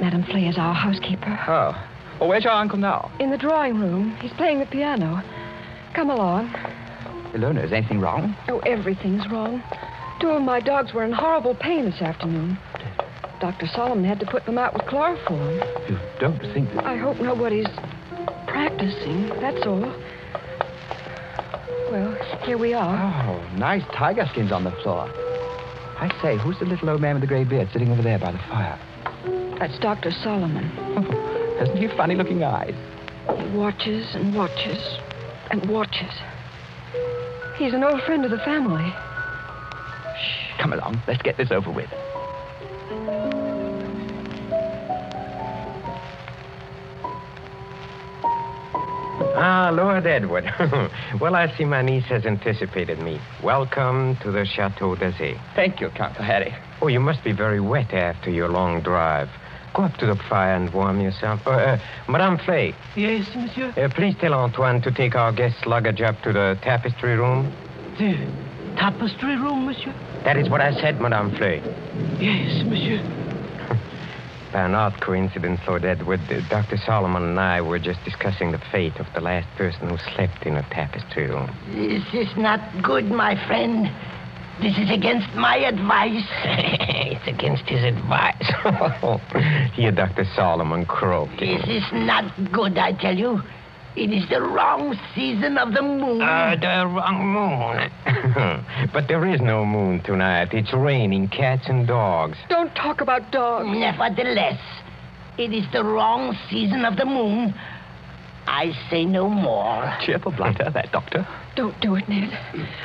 Madame 0.00 0.22
Flay 0.24 0.46
is 0.46 0.56
our 0.56 0.74
housekeeper. 0.74 1.38
Oh. 1.48 1.74
Well, 2.20 2.28
where's 2.28 2.44
your 2.44 2.52
uncle 2.52 2.78
now? 2.78 3.10
In 3.18 3.30
the 3.30 3.38
drawing 3.38 3.80
room. 3.80 4.16
He's 4.20 4.32
playing 4.34 4.60
the 4.60 4.66
piano. 4.66 5.22
Come 5.94 6.10
along. 6.10 6.48
Ilona, 7.34 7.64
is 7.64 7.72
anything 7.72 8.00
wrong? 8.00 8.36
Oh, 8.48 8.60
everything's 8.60 9.28
wrong. 9.30 9.62
Two 10.20 10.30
of 10.30 10.42
my 10.42 10.60
dogs 10.60 10.92
were 10.92 11.02
in 11.04 11.12
horrible 11.12 11.54
pain 11.54 11.86
this 11.86 12.00
afternoon. 12.00 12.56
Oh, 13.00 13.01
Dr. 13.42 13.66
Solomon 13.74 14.04
had 14.04 14.20
to 14.20 14.26
put 14.26 14.46
them 14.46 14.56
out 14.56 14.72
with 14.72 14.86
chloroform. 14.86 15.58
You 15.88 15.98
don't 16.20 16.38
think 16.54 16.72
that... 16.74 16.86
I 16.86 16.96
hope 16.96 17.18
nobody's 17.18 17.66
practicing, 18.46 19.30
that's 19.40 19.66
all. 19.66 19.80
Well, 21.90 22.16
here 22.44 22.56
we 22.56 22.72
are. 22.72 22.94
Oh, 22.96 23.56
nice 23.56 23.82
tiger 23.92 24.28
skins 24.30 24.52
on 24.52 24.62
the 24.62 24.70
floor. 24.70 25.10
I 25.98 26.08
say, 26.22 26.38
who's 26.38 26.56
the 26.60 26.66
little 26.66 26.88
old 26.88 27.00
man 27.00 27.16
with 27.16 27.22
the 27.22 27.26
gray 27.26 27.42
beard 27.42 27.68
sitting 27.72 27.90
over 27.90 28.00
there 28.00 28.20
by 28.20 28.30
the 28.30 28.38
fire? 28.38 28.78
That's 29.58 29.76
Dr. 29.80 30.12
Solomon. 30.12 30.70
Oh, 30.78 31.56
Hasn't 31.58 31.78
he 31.78 31.88
funny-looking 31.88 32.44
eyes? 32.44 32.74
He 33.38 33.56
watches 33.56 34.14
and 34.14 34.36
watches 34.36 34.98
and 35.50 35.68
watches. 35.68 36.12
He's 37.56 37.74
an 37.74 37.82
old 37.82 38.02
friend 38.02 38.24
of 38.24 38.30
the 38.30 38.38
family. 38.38 38.88
Shh. 40.14 40.60
Come 40.60 40.72
along, 40.72 41.02
let's 41.08 41.22
get 41.22 41.36
this 41.36 41.50
over 41.50 41.72
with. 41.72 41.90
Ah, 49.34 49.70
Lord 49.72 50.06
Edward. 50.06 50.44
well, 51.20 51.34
I 51.34 51.54
see 51.56 51.64
my 51.64 51.80
niece 51.82 52.04
has 52.06 52.26
anticipated 52.26 52.98
me. 52.98 53.18
Welcome 53.42 54.16
to 54.22 54.30
the 54.30 54.44
Chateau 54.44 54.94
d'Azay. 54.94 55.38
Thank 55.54 55.80
you, 55.80 55.88
Count 55.90 56.16
Harry. 56.16 56.54
Oh, 56.82 56.88
you 56.88 57.00
must 57.00 57.24
be 57.24 57.32
very 57.32 57.60
wet 57.60 57.92
after 57.94 58.30
your 58.30 58.48
long 58.48 58.82
drive. 58.82 59.28
Go 59.74 59.84
up 59.84 59.96
to 59.98 60.06
the 60.06 60.16
fire 60.28 60.54
and 60.54 60.72
warm 60.74 61.00
yourself. 61.00 61.40
Uh, 61.46 61.50
uh, 61.50 61.78
Madame 62.08 62.36
Flay, 62.36 62.74
Yes, 62.94 63.26
monsieur? 63.34 63.72
uh, 63.76 63.88
please 63.94 64.14
tell 64.20 64.34
Antoine 64.34 64.82
to 64.82 64.90
take 64.92 65.14
our 65.14 65.32
guest's 65.32 65.64
luggage 65.64 66.02
up 66.02 66.20
to 66.22 66.32
the 66.32 66.58
tapestry 66.62 67.16
room. 67.16 67.50
The 67.98 68.16
tapestry 68.76 69.36
room, 69.36 69.64
monsieur? 69.64 69.94
That 70.24 70.36
is 70.36 70.50
what 70.50 70.60
I 70.60 70.72
said, 70.78 71.00
Madame 71.00 71.34
Flay. 71.36 71.62
Yes, 72.20 72.64
monsieur. 72.66 73.00
By 74.52 74.66
an 74.66 74.74
odd 74.74 75.00
coincidence, 75.00 75.60
Lord 75.66 75.86
Edward, 75.86 76.20
Dr. 76.50 76.76
Solomon 76.76 77.22
and 77.22 77.40
I 77.40 77.62
were 77.62 77.78
just 77.78 78.04
discussing 78.04 78.52
the 78.52 78.60
fate 78.70 78.96
of 78.96 79.06
the 79.14 79.22
last 79.22 79.48
person 79.56 79.88
who 79.88 79.96
slept 80.14 80.44
in 80.44 80.56
a 80.56 80.62
tapestry 80.70 81.26
room. 81.26 81.50
This 81.70 82.04
is 82.12 82.36
not 82.36 82.60
good, 82.82 83.06
my 83.06 83.34
friend. 83.46 83.86
This 84.60 84.76
is 84.76 84.90
against 84.90 85.34
my 85.34 85.56
advice. 85.56 86.26
it's 86.44 87.26
against 87.26 87.64
his 87.64 87.82
advice. 87.82 88.36
Here, 89.74 89.90
Dr. 89.90 90.26
Solomon 90.36 90.84
croaked. 90.84 91.40
This 91.40 91.64
is 91.66 91.84
not 91.92 92.52
good, 92.52 92.76
I 92.76 92.92
tell 92.92 93.16
you. 93.16 93.40
It 93.94 94.10
is 94.10 94.26
the 94.30 94.40
wrong 94.40 94.98
season 95.14 95.58
of 95.58 95.74
the 95.74 95.82
moon. 95.82 96.22
Uh, 96.22 96.56
the 96.58 96.86
wrong 96.86 97.26
moon. 97.28 98.88
but 98.92 99.06
there 99.06 99.26
is 99.26 99.40
no 99.40 99.66
moon 99.66 100.02
tonight. 100.02 100.48
It's 100.54 100.72
raining 100.72 101.28
cats 101.28 101.64
and 101.68 101.86
dogs. 101.86 102.38
Don't 102.48 102.74
talk 102.74 103.02
about 103.02 103.30
dogs. 103.32 103.66
Nevertheless, 103.68 104.58
it 105.36 105.52
is 105.52 105.64
the 105.72 105.84
wrong 105.84 106.34
season 106.48 106.86
of 106.86 106.96
the 106.96 107.04
moon. 107.04 107.54
I 108.46 108.72
say 108.90 109.04
no 109.04 109.28
more. 109.28 109.94
Cheerful 110.00 110.32
blunder, 110.32 110.70
that 110.72 110.90
doctor. 110.90 111.26
Don't 111.54 111.78
do 111.80 111.94
it, 111.96 112.08
Ned. 112.08 112.30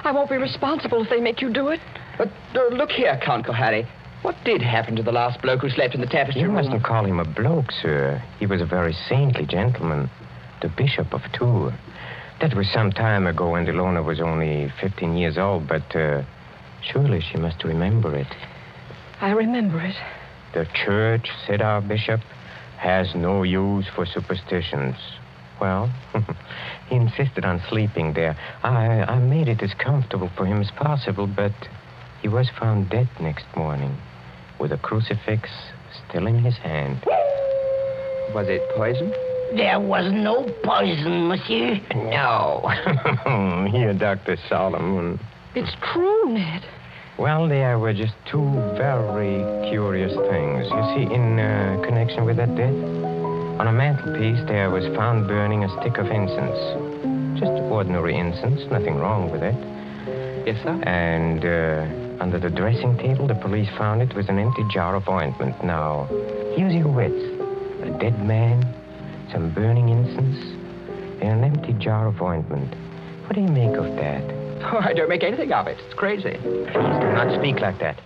I 0.03 0.11
won't 0.11 0.29
be 0.29 0.35
responsible 0.37 1.03
if 1.03 1.09
they 1.09 1.21
make 1.21 1.41
you 1.41 1.51
do 1.51 1.69
it. 1.69 1.79
But 2.17 2.29
uh, 2.53 2.67
look 2.75 2.91
here, 2.91 3.17
Count 3.23 3.45
Harry. 3.47 3.87
What 4.23 4.35
did 4.43 4.61
happen 4.61 4.95
to 4.97 5.03
the 5.03 5.11
last 5.11 5.41
bloke 5.41 5.61
who 5.61 5.69
slept 5.69 5.95
in 5.95 6.01
the 6.01 6.07
tapestry 6.07 6.41
You 6.41 6.47
room? 6.47 6.55
mustn't 6.57 6.83
call 6.83 7.05
him 7.05 7.19
a 7.19 7.25
bloke, 7.25 7.71
sir. 7.71 8.21
He 8.39 8.45
was 8.45 8.61
a 8.61 8.65
very 8.65 8.93
saintly 9.07 9.45
gentleman. 9.45 10.09
The 10.61 10.69
Bishop 10.69 11.13
of 11.13 11.21
Tours. 11.33 11.73
That 12.41 12.55
was 12.55 12.67
some 12.71 12.91
time 12.91 13.27
ago 13.27 13.51
when 13.51 13.65
Delona 13.65 14.03
was 14.03 14.19
only 14.19 14.71
15 14.81 15.15
years 15.15 15.37
old, 15.37 15.67
but 15.67 15.95
uh, 15.95 16.23
surely 16.81 17.21
she 17.21 17.37
must 17.37 17.63
remember 17.63 18.15
it. 18.15 18.27
I 19.21 19.31
remember 19.31 19.79
it. 19.81 19.95
The 20.53 20.67
church, 20.73 21.29
said 21.45 21.61
our 21.61 21.81
bishop, 21.81 22.21
has 22.77 23.13
no 23.15 23.43
use 23.43 23.85
for 23.95 24.05
superstitions. 24.05 24.95
Well, 25.59 25.91
he 26.89 26.95
insisted 26.95 27.45
on 27.45 27.61
sleeping 27.69 28.13
there. 28.13 28.37
I, 28.63 29.03
I 29.03 29.19
made 29.19 29.47
it 29.47 29.61
as 29.61 29.73
comfortable 29.73 30.29
for 30.35 30.45
him 30.45 30.61
as 30.61 30.71
possible, 30.71 31.27
but 31.27 31.53
he 32.21 32.27
was 32.27 32.49
found 32.59 32.89
dead 32.89 33.09
next 33.19 33.45
morning 33.55 33.97
with 34.59 34.71
a 34.71 34.77
crucifix 34.77 35.49
still 36.07 36.27
in 36.27 36.43
his 36.43 36.57
hand. 36.57 37.03
Was 38.33 38.47
it 38.49 38.61
poison? 38.75 39.13
There 39.55 39.79
was 39.79 40.11
no 40.11 40.43
poison, 40.63 41.29
monsieur. 41.29 41.79
No. 41.95 42.67
Here, 43.71 43.93
Dr. 43.93 44.37
Solomon. 44.49 45.19
It's 45.55 45.71
true, 45.93 46.33
Ned. 46.33 46.65
Well, 47.17 47.47
there 47.47 47.79
were 47.79 47.93
just 47.93 48.13
two 48.29 48.45
very 48.77 49.41
curious 49.69 50.13
things. 50.29 50.67
You 50.69 50.83
see, 50.93 51.13
in 51.13 51.39
uh, 51.39 51.81
connection 51.83 52.25
with 52.25 52.37
that 52.37 52.55
death, 52.55 52.75
on 53.59 53.67
a 53.67 53.71
mantelpiece 53.71 54.45
there 54.47 54.69
was 54.69 54.85
found 54.95 55.27
burning 55.27 55.63
a 55.63 55.69
stick 55.81 55.97
of 55.97 56.07
incense. 56.07 57.39
Just 57.39 57.51
ordinary 57.71 58.17
incense, 58.17 58.69
nothing 58.69 58.97
wrong 58.97 59.31
with 59.31 59.41
it. 59.41 59.55
Yes, 60.45 60.61
sir. 60.63 60.79
And 60.83 61.43
uh, 61.43 62.23
under 62.23 62.37
the 62.37 62.49
dressing 62.49 62.97
table, 62.97 63.27
the 63.27 63.35
police 63.35 63.69
found 63.77 64.01
it 64.01 64.13
was 64.13 64.29
an 64.29 64.39
empty 64.39 64.63
jar 64.71 64.95
of 64.95 65.07
ointment. 65.07 65.63
Now, 65.63 66.07
use 66.57 66.73
your 66.73 66.91
wits. 66.91 67.15
A 67.81 67.97
dead 67.99 68.23
man, 68.25 68.61
some 69.31 69.53
burning 69.53 69.89
incense, 69.89 70.37
and 71.21 71.43
an 71.43 71.43
empty 71.43 71.73
jar 71.73 72.07
of 72.07 72.21
ointment. 72.21 72.73
What 73.25 73.35
do 73.35 73.41
you 73.41 73.47
make 73.47 73.77
of 73.77 73.95
that? 73.95 74.23
Oh, 74.63 74.79
I 74.81 74.93
don't 74.93 75.09
make 75.09 75.23
anything 75.23 75.51
of 75.51 75.67
it. 75.67 75.77
It's 75.79 75.93
crazy. 75.93 76.37
Please 76.41 76.73
do 76.73 77.11
not 77.13 77.37
speak 77.39 77.59
like 77.59 77.79
that. 77.79 77.99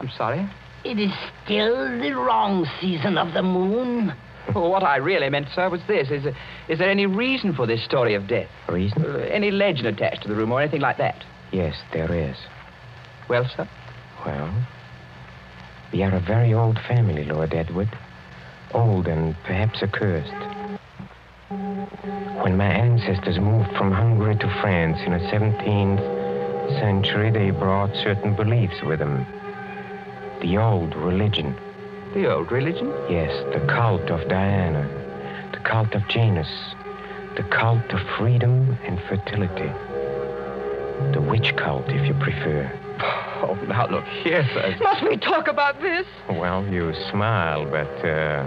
I'm 0.00 0.10
sorry. 0.16 0.48
It 0.84 0.98
is 0.98 1.12
still 1.44 2.00
the 2.00 2.12
wrong 2.12 2.66
season 2.80 3.16
of 3.18 3.34
the 3.34 3.42
moon. 3.42 4.12
Well, 4.54 4.70
what 4.70 4.82
I 4.82 4.96
really 4.96 5.28
meant, 5.28 5.48
sir, 5.54 5.68
was 5.68 5.80
this. 5.86 6.10
Is, 6.10 6.26
is 6.68 6.78
there 6.78 6.90
any 6.90 7.06
reason 7.06 7.54
for 7.54 7.66
this 7.66 7.84
story 7.84 8.14
of 8.14 8.26
death? 8.26 8.48
Reason? 8.68 9.04
Uh, 9.04 9.18
any 9.30 9.50
legend 9.50 9.86
attached 9.86 10.22
to 10.22 10.28
the 10.28 10.34
room 10.34 10.50
or 10.50 10.60
anything 10.60 10.80
like 10.80 10.98
that? 10.98 11.24
Yes, 11.52 11.76
there 11.92 12.12
is. 12.12 12.36
Well, 13.28 13.48
sir? 13.56 13.68
Well, 14.26 14.52
we 15.92 16.02
are 16.02 16.14
a 16.14 16.20
very 16.20 16.52
old 16.52 16.78
family, 16.88 17.24
Lord 17.24 17.54
Edward. 17.54 17.88
Old 18.74 19.06
and 19.06 19.36
perhaps 19.44 19.82
accursed. 19.82 20.32
When 22.42 22.56
my 22.56 22.66
ancestors 22.66 23.38
moved 23.38 23.76
from 23.76 23.92
Hungary 23.92 24.36
to 24.36 24.60
France 24.60 24.98
in 25.04 25.12
the 25.12 25.18
17th 25.18 26.78
century, 26.80 27.30
they 27.30 27.50
brought 27.50 27.94
certain 27.96 28.34
beliefs 28.34 28.82
with 28.82 28.98
them. 28.98 29.26
The 30.40 30.56
old 30.58 30.94
religion. 30.96 31.54
The 32.14 32.32
old 32.32 32.50
religion? 32.50 32.88
Yes, 33.10 33.30
the 33.52 33.66
cult 33.66 34.10
of 34.10 34.28
Diana, 34.28 34.88
the 35.52 35.60
cult 35.60 35.94
of 35.94 36.08
Janus, 36.08 36.50
the 37.36 37.42
cult 37.44 37.90
of 37.92 38.00
freedom 38.18 38.76
and 38.84 39.00
fertility. 39.02 39.70
The 41.12 41.20
witch 41.20 41.54
cult, 41.56 41.88
if 41.88 42.06
you 42.06 42.14
prefer. 42.14 42.70
Oh, 43.42 43.54
now 43.66 43.88
look 43.88 44.04
here, 44.04 44.48
sir. 44.54 44.76
Must 44.80 45.02
we 45.02 45.16
talk 45.16 45.48
about 45.48 45.80
this? 45.80 46.06
Well, 46.28 46.64
you 46.68 46.94
smile, 47.10 47.64
but 47.64 47.90
uh, 48.04 48.44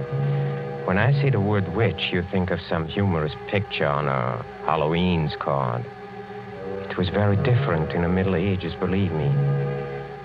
when 0.86 0.98
I 0.98 1.12
say 1.22 1.30
the 1.30 1.42
word 1.42 1.76
witch, 1.76 2.12
you 2.14 2.24
think 2.32 2.50
of 2.50 2.62
some 2.62 2.88
humorous 2.88 3.34
picture 3.48 3.88
on 3.88 4.08
a 4.08 4.46
Halloween's 4.66 5.36
card. 5.36 5.84
It 6.90 6.98
was 6.98 7.10
very 7.10 7.36
different 7.36 7.92
in 7.92 8.04
the 8.04 8.08
Middle 8.08 8.38
Ages, 8.38 8.74
believe 8.76 9.12
me. 9.12 9.28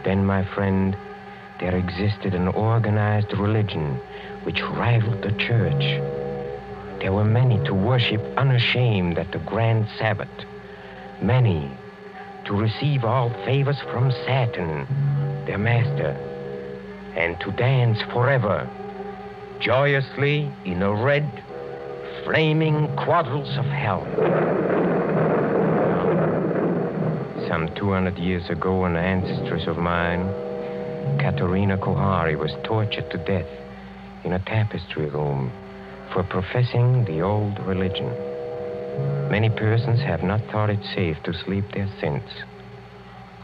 Then, 0.04 0.24
my 0.24 0.44
friend, 0.44 0.96
there 1.58 1.74
existed 1.74 2.32
an 2.32 2.46
organized 2.46 3.32
religion 3.32 3.96
which 4.44 4.62
rivaled 4.62 5.22
the 5.22 5.32
church. 5.32 5.82
There 7.00 7.12
were 7.12 7.24
many 7.24 7.62
to 7.64 7.74
worship 7.74 8.22
unashamed 8.36 9.18
at 9.18 9.32
the 9.32 9.38
grand 9.40 9.88
Sabbath. 9.98 10.28
Many 11.20 11.70
to 12.50 12.56
receive 12.56 13.04
all 13.04 13.30
favors 13.44 13.78
from 13.92 14.10
Saturn, 14.26 14.84
their 15.46 15.56
master, 15.56 16.16
and 17.14 17.38
to 17.38 17.52
dance 17.52 18.02
forever, 18.12 18.68
joyously 19.60 20.52
in 20.64 20.80
the 20.80 20.90
red, 20.90 21.44
flaming 22.24 22.88
quadrils 22.96 23.56
of 23.56 23.64
hell. 23.66 24.04
Some 27.46 27.72
200 27.76 28.18
years 28.18 28.50
ago, 28.50 28.84
an 28.84 28.94
ancestress 28.94 29.68
of 29.68 29.78
mine, 29.78 30.26
Katerina 31.20 31.78
Kohari, 31.78 32.36
was 32.36 32.50
tortured 32.64 33.08
to 33.12 33.18
death 33.18 33.46
in 34.24 34.32
a 34.32 34.40
tapestry 34.40 35.06
room 35.06 35.52
for 36.12 36.24
professing 36.24 37.04
the 37.04 37.20
old 37.20 37.60
religion. 37.60 38.29
Many 39.30 39.48
persons 39.50 40.00
have 40.00 40.22
not 40.22 40.40
thought 40.50 40.70
it 40.70 40.80
safe 40.94 41.22
to 41.24 41.32
sleep 41.32 41.64
there 41.72 41.88
since. 42.00 42.24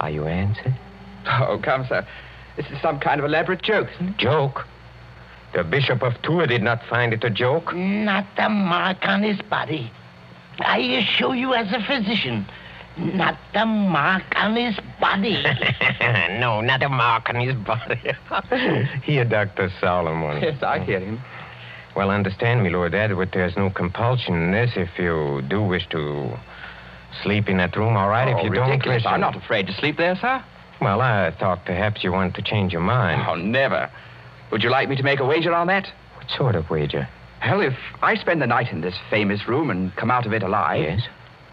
Are 0.01 0.11
you 0.11 0.27
answered? 0.27 0.75
Oh, 1.27 1.59
come, 1.63 1.87
sir. 1.87 2.07
This 2.57 2.67
is 2.67 2.81
some 2.81 2.99
kind 3.01 3.21
of 3.21 3.27
elaborate 3.27 3.63
joke, 3.63 3.89
isn't 3.95 4.09
it? 4.11 4.17
Joke? 4.17 4.67
The 5.55 5.65
Bishop 5.65 6.03
of 6.03 6.21
Tours 6.23 6.49
did 6.49 6.63
not 6.63 6.85
find 6.87 7.13
it 7.13 7.25
a 7.25 7.31
joke. 7.31 7.75
Not 7.75 8.27
a 8.37 8.49
mark 8.49 9.07
on 9.07 9.23
his 9.23 9.41
body. 9.43 9.91
I 10.59 10.79
assure 10.79 11.35
you, 11.35 11.55
as 11.55 11.71
a 11.73 11.83
physician, 11.83 12.47
not 12.97 13.39
a 13.55 13.67
mark 13.67 14.25
on 14.37 14.57
his 14.57 14.77
body. 15.01 15.43
no, 16.41 16.61
not 16.61 16.83
a 16.83 16.89
mark 16.89 17.29
on 17.29 17.37
his 17.37 17.55
body. 17.55 18.01
Here, 19.03 19.25
Dr. 19.25 19.71
Solomon. 19.81 20.43
Yes, 20.43 20.63
I 20.63 20.81
hear 20.81 21.01
him. 21.01 21.21
Well, 21.97 22.11
understand 22.11 22.63
me, 22.63 22.69
Lord 22.69 22.95
Edward. 22.95 23.31
There's 23.33 23.57
no 23.57 23.71
compulsion 23.71 24.35
in 24.35 24.53
this. 24.53 24.73
If 24.77 24.91
you 24.99 25.43
do 25.49 25.63
wish 25.63 25.89
to 25.89 26.37
sleep 27.23 27.49
in 27.49 27.57
that 27.57 27.75
room, 27.75 27.97
all 27.97 28.09
right. 28.09 28.29
oh, 28.33 28.37
if 28.39 28.45
you 28.45 28.51
don't 28.53 28.69
ridiculous. 28.69 29.03
wish, 29.03 29.07
I'm 29.07 29.21
not 29.21 29.35
afraid 29.35 29.67
to 29.69 29.73
sleep 29.73 29.97
there, 29.97 30.15
sir. 30.17 30.45
Well, 30.81 31.01
I 31.01 31.35
thought 31.41 31.65
perhaps 31.65 32.05
you 32.05 32.13
wanted 32.13 32.35
to 32.35 32.43
change 32.43 32.73
your 32.73 32.83
mind. 32.83 33.25
Oh, 33.27 33.35
never. 33.35 33.91
Would 34.53 34.63
you 34.63 34.71
like 34.71 34.91
me 34.91 34.97
to 34.97 35.03
make 35.03 35.21
a 35.21 35.25
wager 35.25 35.55
on 35.55 35.69
that? 35.69 35.87
What 36.17 36.27
sort 36.37 36.55
of 36.55 36.69
wager? 36.69 37.09
Well, 37.43 37.63
if 37.63 37.75
I 38.03 38.15
spend 38.17 38.43
the 38.43 38.47
night 38.47 38.73
in 38.73 38.83
this 38.83 38.95
famous 39.09 39.49
room 39.49 39.71
and 39.71 39.95
come 39.97 40.11
out 40.11 40.27
of 40.27 40.35
it 40.35 40.43
alive, 40.43 40.83
Yes. 40.83 41.01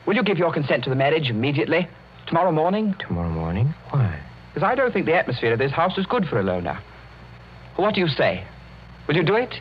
will 0.05 0.15
you 0.15 0.23
give 0.23 0.37
your 0.37 0.51
consent 0.51 0.83
to 0.83 0.89
the 0.89 0.95
marriage 0.95 1.29
immediately? 1.29 1.87
Tomorrow 2.27 2.51
morning? 2.51 2.95
Tomorrow 2.99 3.29
morning? 3.29 3.73
Why? 3.91 4.19
Because 4.53 4.67
I 4.67 4.75
don't 4.75 4.91
think 4.91 5.05
the 5.05 5.15
atmosphere 5.15 5.53
of 5.53 5.59
this 5.59 5.71
house 5.71 5.97
is 5.97 6.05
good 6.05 6.25
for 6.27 6.41
Ilona. 6.41 6.81
What 7.77 7.95
do 7.95 8.01
you 8.01 8.07
say? 8.07 8.43
Will 9.07 9.15
you 9.15 9.23
do 9.23 9.35
it? 9.35 9.53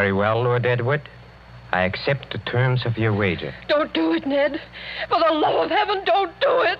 Very 0.00 0.14
well, 0.14 0.42
Lord 0.42 0.64
Edward. 0.64 1.02
I 1.72 1.82
accept 1.82 2.32
the 2.32 2.38
terms 2.50 2.86
of 2.86 2.96
your 2.96 3.12
wager. 3.14 3.54
Don't 3.68 3.92
do 3.92 4.14
it, 4.14 4.26
Ned. 4.26 4.58
For 5.10 5.18
the 5.18 5.34
love 5.34 5.66
of 5.66 5.70
heaven, 5.70 6.02
don't 6.06 6.32
do 6.40 6.62
it. 6.62 6.78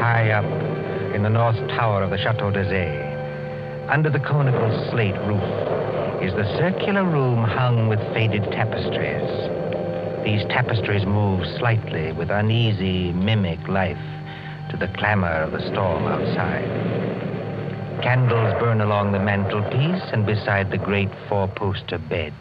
High 0.00 0.32
up 0.32 1.14
in 1.14 1.22
the 1.22 1.30
north 1.30 1.54
tower 1.68 2.02
of 2.02 2.10
the 2.10 2.18
Chateau 2.18 2.50
d'Azay, 2.50 3.86
under 3.88 4.10
the 4.10 4.18
conical 4.18 4.90
slate 4.90 5.14
roof, 5.28 6.24
is 6.24 6.34
the 6.34 6.56
circular 6.58 7.04
room 7.04 7.44
hung 7.44 7.88
with 7.88 8.00
faded 8.12 8.42
tapestries. 8.50 9.55
These 10.26 10.42
tapestries 10.46 11.06
move 11.06 11.46
slightly 11.56 12.10
with 12.10 12.30
uneasy, 12.30 13.12
mimic 13.12 13.68
life 13.68 13.96
to 14.72 14.76
the 14.76 14.88
clamor 14.98 15.28
of 15.28 15.52
the 15.52 15.60
storm 15.70 16.02
outside. 16.02 16.66
Candles 18.02 18.52
burn 18.58 18.80
along 18.80 19.12
the 19.12 19.20
mantelpiece 19.20 20.02
and 20.12 20.26
beside 20.26 20.72
the 20.72 20.78
great 20.78 21.10
four 21.28 21.46
poster 21.46 21.98
bed. 21.98 22.34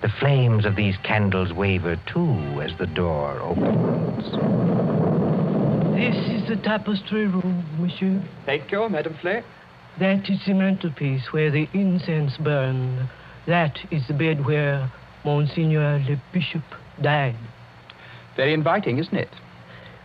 The 0.00 0.10
flames 0.20 0.64
of 0.64 0.76
these 0.76 0.94
candles 1.02 1.52
waver 1.52 1.96
too 2.06 2.62
as 2.62 2.70
the 2.78 2.86
door 2.86 3.40
opens. 3.40 4.22
This 5.96 6.16
is 6.30 6.46
the 6.46 6.56
tapestry 6.62 7.26
room, 7.26 7.64
monsieur. 7.80 8.22
Thank 8.46 8.70
you, 8.70 8.88
Madame 8.88 9.16
Flay. 9.20 9.42
That 9.98 10.30
is 10.30 10.38
the 10.46 10.54
mantelpiece 10.54 11.32
where 11.32 11.50
the 11.50 11.68
incense 11.74 12.36
burned. 12.36 13.10
That 13.48 13.76
is 13.90 14.06
the 14.06 14.14
bed 14.14 14.46
where 14.46 14.88
Monseigneur 15.24 15.98
le 16.08 16.22
Bishop 16.32 16.62
died. 17.00 17.36
Very 18.36 18.54
inviting, 18.54 18.98
isn't 18.98 19.16
it? 19.16 19.28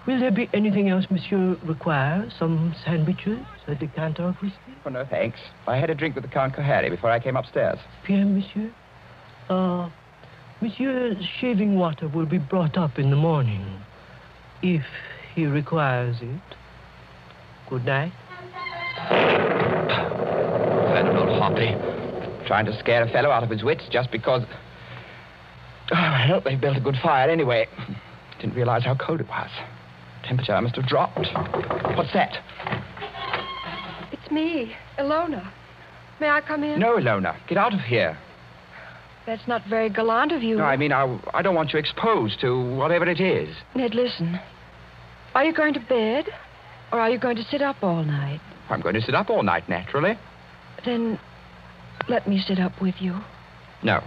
Will 0.05 0.19
there 0.19 0.31
be 0.31 0.49
anything 0.53 0.89
else 0.89 1.05
monsieur 1.09 1.57
requires? 1.65 2.33
Some 2.39 2.73
sandwiches? 2.85 3.39
A 3.67 3.75
decanter 3.75 4.23
of 4.23 4.35
whiskey? 4.37 4.57
Oh, 4.85 4.89
no, 4.89 5.05
thanks. 5.05 5.39
I 5.67 5.77
had 5.77 5.89
a 5.89 5.95
drink 5.95 6.15
with 6.15 6.23
the 6.23 6.29
Count 6.29 6.55
Kohari 6.55 6.89
before 6.89 7.11
I 7.11 7.19
came 7.19 7.35
upstairs. 7.35 7.77
Bien, 8.05 8.33
monsieur. 8.33 8.71
Uh, 9.49 9.89
monsieur's 10.61 11.17
shaving 11.39 11.75
water 11.77 12.07
will 12.07 12.25
be 12.25 12.37
brought 12.37 12.77
up 12.77 12.97
in 12.97 13.09
the 13.09 13.17
morning, 13.17 13.81
if 14.61 14.85
he 15.35 15.45
requires 15.45 16.15
it. 16.21 16.55
Good 17.69 17.85
night. 17.85 18.13
Infernal 20.87 21.29
old 21.29 21.39
hoppy. 21.39 21.75
Trying 22.47 22.65
to 22.65 22.79
scare 22.79 23.03
a 23.03 23.11
fellow 23.11 23.29
out 23.29 23.43
of 23.43 23.49
his 23.49 23.63
wits 23.63 23.83
just 23.91 24.09
because. 24.09 24.43
Oh, 25.91 26.25
well, 26.29 26.41
they 26.41 26.55
built 26.55 26.77
a 26.77 26.81
good 26.81 26.97
fire 27.01 27.29
anyway. 27.29 27.67
Didn't 28.39 28.55
realize 28.55 28.83
how 28.83 28.95
cold 28.95 29.21
it 29.21 29.27
was. 29.27 29.49
Temperature 30.23 30.59
must 30.61 30.75
have 30.75 30.85
dropped. 30.85 31.27
What's 31.95 32.13
that? 32.13 32.37
It's 34.11 34.31
me, 34.31 34.75
Ilona. 34.99 35.51
May 36.19 36.29
I 36.29 36.41
come 36.41 36.63
in? 36.63 36.79
No, 36.79 36.97
Ilona. 36.97 37.35
Get 37.47 37.57
out 37.57 37.73
of 37.73 37.79
here. 37.79 38.17
That's 39.25 39.47
not 39.47 39.61
very 39.69 39.89
gallant 39.89 40.31
of 40.31 40.41
you. 40.41 40.57
No, 40.57 40.63
I 40.63 40.77
mean, 40.77 40.91
I, 40.91 41.19
I 41.33 41.41
don't 41.41 41.55
want 41.55 41.73
you 41.73 41.79
exposed 41.79 42.39
to 42.41 42.75
whatever 42.75 43.05
it 43.05 43.19
is. 43.19 43.55
Ned, 43.75 43.93
listen. 43.93 44.39
Are 45.35 45.43
you 45.43 45.53
going 45.53 45.73
to 45.73 45.79
bed? 45.81 46.25
Or 46.91 46.99
are 46.99 47.09
you 47.09 47.19
going 47.19 47.35
to 47.35 47.43
sit 47.43 47.61
up 47.61 47.77
all 47.81 48.03
night? 48.03 48.39
I'm 48.69 48.81
going 48.81 48.95
to 48.95 49.01
sit 49.01 49.15
up 49.15 49.29
all 49.29 49.43
night, 49.43 49.67
naturally. 49.67 50.17
Then 50.85 51.19
let 52.07 52.27
me 52.27 52.39
sit 52.39 52.59
up 52.59 52.81
with 52.81 52.95
you. 52.99 53.19
No. 53.83 54.01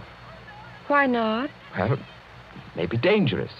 Why 0.87 1.05
not? 1.05 1.49
Well, 1.77 1.93
it 1.93 1.99
may 2.75 2.85
be 2.85 2.97
dangerous. 2.97 3.51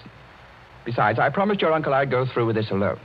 Besides, 0.86 1.20
I 1.20 1.30
promised 1.30 1.62
your 1.62 1.74
uncle 1.74 1.94
I'd 1.94 2.12
go 2.12 2.26
through 2.26 2.48
with 2.48 2.56
this 2.56 2.72
alone. 2.72 3.00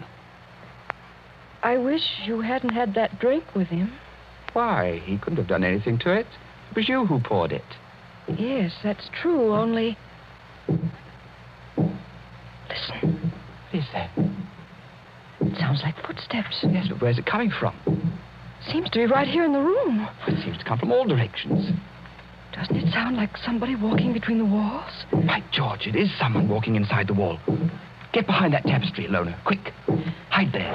I 1.63 1.77
wish 1.79 2.03
you 2.25 2.41
hadn't 2.41 2.71
had 2.71 2.95
that 2.95 3.19
drink 3.19 3.45
with 3.55 3.69
him. 3.69 3.93
Why? 4.53 5.01
He 5.05 5.19
couldn't 5.19 5.37
have 5.37 5.49
done 5.49 5.65
anything 5.65 5.99
to 6.01 6.13
it. 6.13 6.27
It 6.71 6.77
was 6.77 6.89
you 6.89 7.07
who 7.07 7.21
poured 7.21 7.53
it. 7.53 7.65
Yes, 8.39 8.73
that's 8.83 9.11
true, 9.21 9.55
only. 9.55 9.99
Listen. 12.69 13.33
What 13.71 13.75
is 13.75 13.85
that? 13.93 14.11
It 15.41 15.59
sounds 15.59 15.83
like 15.83 15.95
footsteps. 16.07 16.65
Yes, 16.69 16.87
but 16.89 17.01
where's 17.01 17.19
it 17.19 17.27
coming 17.27 17.51
from? 17.51 17.75
Seems 18.71 18.91
to 18.91 18.99
be 18.99 19.07
right 19.07 19.29
here 19.29 19.45
in 19.45 19.53
the 19.53 19.61
room. 19.61 20.09
It 20.27 20.43
seems 20.43 20.59
to 20.59 20.65
come 20.65 20.79
from 20.79 20.91
all 20.91 21.07
directions. 21.07 21.71
Doesn't 22.57 22.77
it 22.77 22.93
sound 22.93 23.17
like 23.17 23.37
somebody 23.37 23.75
walking 23.75 24.13
between 24.13 24.39
the 24.39 24.45
walls? 24.45 25.05
By 25.13 25.43
George, 25.53 25.87
it 25.87 25.95
is 25.95 26.11
someone 26.19 26.49
walking 26.49 26.75
inside 26.75 27.07
the 27.07 27.15
wall. 27.15 27.39
Get 28.13 28.27
behind 28.27 28.55
that 28.55 28.65
tapestry, 28.65 29.09
Lona. 29.09 29.39
Quick. 29.45 29.73
Hide 30.31 30.53
there. 30.53 30.73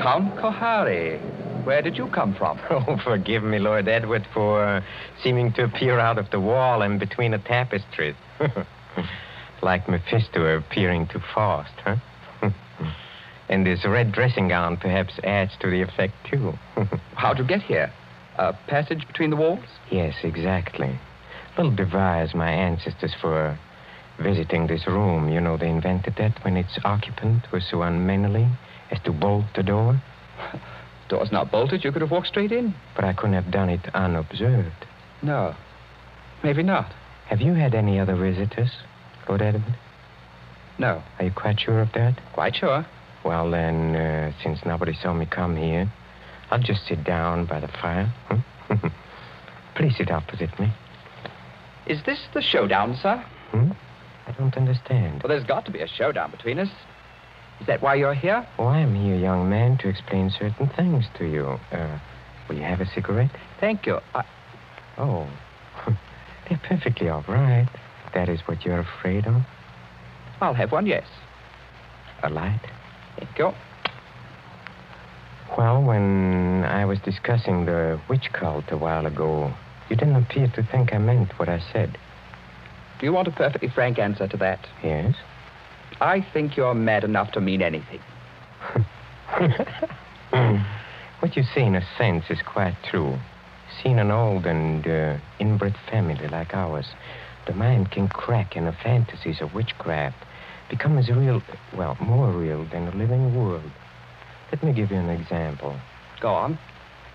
Count 0.00 0.36
Kohari, 0.36 1.18
where 1.66 1.82
did 1.82 1.96
you 1.96 2.06
come 2.06 2.32
from? 2.32 2.60
Oh, 2.70 2.96
forgive 3.02 3.42
me, 3.42 3.58
Lord 3.58 3.88
Edward, 3.88 4.24
for 4.32 4.64
uh, 4.64 4.82
seeming 5.24 5.52
to 5.54 5.64
appear 5.64 5.98
out 5.98 6.16
of 6.16 6.30
the 6.30 6.38
wall 6.38 6.82
and 6.82 7.00
between 7.00 7.32
the 7.32 7.38
tapestries. 7.38 8.14
like 9.62 9.88
Mephisto 9.88 10.58
appearing 10.58 11.08
to 11.08 11.20
Faust, 11.34 11.72
huh? 11.82 11.96
And 13.48 13.66
this 13.66 13.84
red 13.84 14.12
dressing 14.12 14.48
gown 14.48 14.76
perhaps 14.76 15.18
adds 15.24 15.52
to 15.60 15.70
the 15.70 15.82
effect, 15.82 16.14
too. 16.30 16.52
How'd 17.14 17.38
you 17.38 17.46
get 17.46 17.62
here? 17.62 17.92
A 18.38 18.52
passage 18.66 19.06
between 19.06 19.30
the 19.30 19.36
walls? 19.36 19.64
yes, 19.90 20.14
exactly. 20.22 20.98
Little 21.56 21.74
device 21.74 22.34
my 22.34 22.50
ancestors 22.50 23.14
for 23.20 23.58
visiting 24.18 24.66
this 24.66 24.86
room. 24.86 25.30
You 25.30 25.40
know, 25.40 25.56
they 25.56 25.68
invented 25.70 26.14
that 26.18 26.44
when 26.44 26.56
its 26.56 26.78
occupant 26.84 27.50
was 27.52 27.64
so 27.70 27.82
unmannerly 27.82 28.46
as 28.90 28.98
to 29.04 29.12
bolt 29.12 29.46
the 29.54 29.62
door. 29.62 30.00
Door's 31.08 31.32
not 31.32 31.50
bolted. 31.50 31.84
You 31.84 31.92
could 31.92 32.02
have 32.02 32.10
walked 32.10 32.26
straight 32.26 32.52
in. 32.52 32.74
But 32.94 33.04
I 33.04 33.12
couldn't 33.12 33.34
have 33.34 33.50
done 33.50 33.70
it 33.70 33.80
unobserved. 33.94 34.86
No. 35.22 35.54
Maybe 36.42 36.62
not. 36.62 36.92
Have 37.28 37.40
you 37.40 37.54
had 37.54 37.74
any 37.74 37.98
other 37.98 38.16
visitors, 38.16 38.70
Lord 39.28 39.40
Edward? 39.40 39.76
No. 40.78 41.02
Are 41.18 41.24
you 41.24 41.30
quite 41.30 41.60
sure 41.60 41.80
of 41.80 41.92
that? 41.94 42.20
Quite 42.34 42.56
sure. 42.56 42.84
Well, 43.26 43.50
then, 43.50 43.96
uh, 43.96 44.30
since 44.40 44.60
nobody 44.64 44.94
saw 44.94 45.12
me 45.12 45.26
come 45.26 45.56
here, 45.56 45.90
I'll 46.52 46.62
just 46.62 46.86
sit 46.86 47.02
down 47.02 47.46
by 47.46 47.58
the 47.58 47.66
fire. 47.66 48.06
Hmm? 48.28 48.86
Please 49.74 49.96
sit 49.96 50.12
opposite 50.12 50.56
me. 50.60 50.72
Is 51.88 52.04
this 52.06 52.20
the 52.34 52.40
showdown, 52.40 52.96
sir? 53.02 53.16
Hmm? 53.50 53.72
I 54.28 54.32
don't 54.38 54.56
understand. 54.56 55.24
Well, 55.24 55.28
there's 55.28 55.42
got 55.42 55.64
to 55.64 55.72
be 55.72 55.80
a 55.80 55.88
showdown 55.88 56.30
between 56.30 56.60
us. 56.60 56.68
Is 57.60 57.66
that 57.66 57.82
why 57.82 57.96
you're 57.96 58.14
here? 58.14 58.46
Oh, 58.60 58.66
I'm 58.66 58.94
here, 58.94 59.16
young 59.16 59.50
man, 59.50 59.76
to 59.78 59.88
explain 59.88 60.30
certain 60.30 60.68
things 60.76 61.06
to 61.18 61.24
you. 61.26 61.58
Uh, 61.72 61.98
will 62.48 62.54
you 62.54 62.62
have 62.62 62.80
a 62.80 62.86
cigarette? 62.86 63.32
Thank 63.58 63.86
you. 63.86 63.98
I... 64.14 64.24
Oh, 64.98 65.28
they're 66.48 66.60
perfectly 66.62 67.08
all 67.08 67.24
right. 67.26 67.68
That 68.14 68.28
is 68.28 68.38
what 68.46 68.64
you're 68.64 68.78
afraid 68.78 69.26
of. 69.26 69.42
I'll 70.40 70.54
have 70.54 70.70
one, 70.70 70.86
yes. 70.86 71.06
A 72.22 72.30
light? 72.30 72.60
You. 73.38 73.52
Well, 75.56 75.82
when 75.82 76.64
I 76.64 76.84
was 76.84 76.98
discussing 77.00 77.64
the 77.66 78.00
witch 78.08 78.30
cult 78.32 78.64
a 78.70 78.76
while 78.76 79.06
ago, 79.06 79.54
you 79.88 79.96
didn't 79.96 80.16
appear 80.16 80.48
to 80.48 80.62
think 80.62 80.92
I 80.92 80.98
meant 80.98 81.38
what 81.38 81.48
I 81.48 81.60
said. 81.72 81.96
Do 82.98 83.06
you 83.06 83.12
want 83.12 83.28
a 83.28 83.30
perfectly 83.30 83.68
frank 83.68 83.98
answer 83.98 84.26
to 84.26 84.36
that? 84.38 84.66
Yes? 84.82 85.14
I 86.00 86.26
think 86.32 86.56
you're 86.56 86.74
mad 86.74 87.04
enough 87.04 87.32
to 87.32 87.40
mean 87.40 87.62
anything. 87.62 88.00
what 91.20 91.36
you 91.36 91.42
say, 91.54 91.64
in 91.64 91.74
a 91.74 91.86
sense, 91.96 92.24
is 92.28 92.40
quite 92.42 92.76
true. 92.90 93.18
Seen 93.82 93.98
an 93.98 94.10
old 94.10 94.46
and 94.46 94.86
uh, 94.86 95.16
inbred 95.38 95.76
family 95.90 96.28
like 96.28 96.54
ours, 96.54 96.88
the 97.46 97.54
mind 97.54 97.90
can 97.90 98.08
crack 98.08 98.56
in 98.56 98.64
the 98.64 98.72
fantasies 98.72 99.40
of 99.40 99.54
witchcraft 99.54 100.25
become 100.68 100.98
as 100.98 101.08
real, 101.08 101.42
well, 101.76 101.96
more 102.00 102.30
real 102.30 102.64
than 102.66 102.86
the 102.86 102.96
living 102.96 103.36
world. 103.36 103.70
Let 104.52 104.62
me 104.62 104.72
give 104.72 104.90
you 104.90 104.96
an 104.96 105.10
example. 105.10 105.76
Go 106.20 106.28
on. 106.28 106.58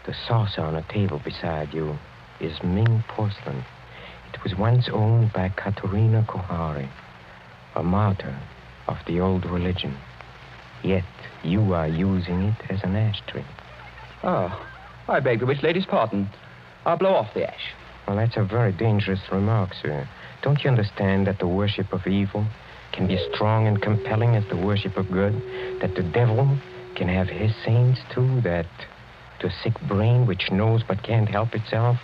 The 0.06 0.16
saucer 0.28 0.62
on 0.62 0.76
a 0.76 0.86
table 0.92 1.22
beside 1.24 1.74
you 1.74 1.98
is 2.40 2.64
Ming 2.64 3.04
porcelain. 3.08 3.64
It 4.34 4.44
was 4.44 4.56
once 4.56 4.90
owned 4.92 5.32
by 5.34 5.50
Katerina 5.50 6.26
Kohari, 6.28 6.90
a 7.76 7.84
martyr 7.84 8.40
of 8.88 8.98
the 9.06 9.20
old 9.20 9.46
religion. 9.46 9.98
Yet 10.84 11.04
you 11.44 11.74
are 11.74 11.88
using 11.88 12.44
it 12.44 12.72
as 12.72 12.84
an 12.84 12.96
ashtray. 12.96 13.46
Oh, 14.24 14.68
I 15.08 15.20
beg 15.20 15.40
the 15.40 15.46
witch 15.46 15.62
lady's 15.62 15.86
pardon. 15.86 16.30
I'll 16.86 16.98
blow 16.98 17.14
off 17.14 17.34
the 17.34 17.48
ash. 17.48 17.74
Well, 18.08 18.18
that's 18.18 18.38
a 18.38 18.44
very 18.44 18.72
dangerous 18.72 19.22
remark, 19.32 19.74
sir. 19.74 20.08
Don't 20.42 20.64
you 20.64 20.70
understand 20.70 21.28
that 21.28 21.40
the 21.40 21.48
worship 21.48 21.94
of 21.94 22.08
evil 22.08 22.46
can 22.93 23.08
be 23.08 23.17
strong 23.34 23.67
and 23.67 23.82
compelling 23.82 24.36
as 24.36 24.43
the 24.49 24.58
worship 24.58 24.97
of 24.97 25.12
good? 25.12 25.34
That 25.82 25.95
the 25.95 26.04
devil 26.04 26.58
can 26.95 27.08
have 27.08 27.27
his 27.27 27.51
saints, 27.63 27.99
too? 28.13 28.41
That 28.41 28.67
to 29.39 29.47
a 29.47 29.51
sick 29.63 29.73
brain 29.88 30.27
which 30.27 30.51
knows 30.51 30.84
but 30.88 31.04
can't 31.04 31.27
help 31.27 31.54
itself. 31.54 31.97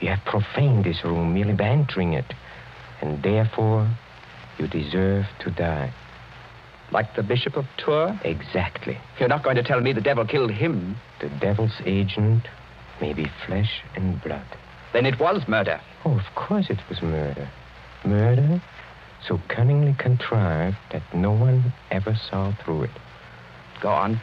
You 0.00 0.08
have 0.08 0.24
profaned 0.24 0.84
this 0.84 1.04
room 1.04 1.34
merely 1.34 1.52
by 1.52 1.68
entering 1.68 2.14
it, 2.14 2.32
and 3.00 3.22
therefore 3.22 3.88
you 4.58 4.66
deserve 4.66 5.26
to 5.40 5.50
die. 5.50 5.92
Like 6.90 7.14
the 7.14 7.22
Bishop 7.22 7.56
of 7.56 7.66
Tours? 7.76 8.18
Exactly. 8.24 8.98
You're 9.18 9.28
not 9.28 9.44
going 9.44 9.56
to 9.56 9.62
tell 9.62 9.80
me 9.80 9.92
the 9.92 10.00
devil 10.00 10.26
killed 10.26 10.50
him. 10.50 10.96
The 11.20 11.28
devil's 11.28 11.80
agent 11.84 12.48
may 13.00 13.12
be 13.12 13.30
flesh 13.46 13.82
and 13.94 14.20
blood. 14.22 14.46
Then 14.92 15.06
it 15.06 15.20
was 15.20 15.46
murder. 15.46 15.80
Oh, 16.04 16.18
of 16.18 16.34
course 16.34 16.66
it 16.68 16.78
was 16.88 17.00
murder. 17.00 17.48
Murder 18.04 18.60
so 19.26 19.40
cunningly 19.48 19.94
contrived 19.98 20.76
that 20.92 21.02
no 21.14 21.32
one 21.32 21.72
ever 21.90 22.18
saw 22.30 22.52
through 22.64 22.84
it. 22.84 22.90
Go 23.82 23.88
on. 23.88 24.20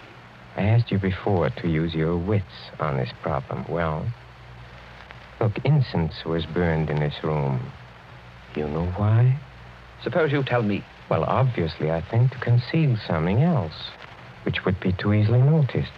I 0.56 0.64
asked 0.64 0.92
you 0.92 0.98
before 0.98 1.50
to 1.50 1.68
use 1.68 1.94
your 1.94 2.18
wits 2.18 2.72
on 2.80 2.98
this 2.98 3.12
problem. 3.22 3.66
Well, 3.70 4.06
look, 5.40 5.54
incense 5.64 6.26
was 6.26 6.46
burned 6.46 6.90
in 6.90 7.00
this 7.00 7.14
room. 7.24 7.72
You 8.56 8.68
know 8.68 8.88
why? 8.98 9.40
Suppose 10.04 10.32
you 10.32 10.44
tell 10.44 10.64
me. 10.64 10.84
Well, 11.10 11.24
obviously, 11.24 11.92
I 11.92 12.02
think 12.02 12.32
to 12.32 12.40
conceal 12.40 12.98
something 13.08 13.42
else, 13.42 13.92
which 14.44 14.66
would 14.66 14.80
be 14.80 14.94
too 14.94 15.14
easily 15.14 15.42
noticed. 15.42 15.92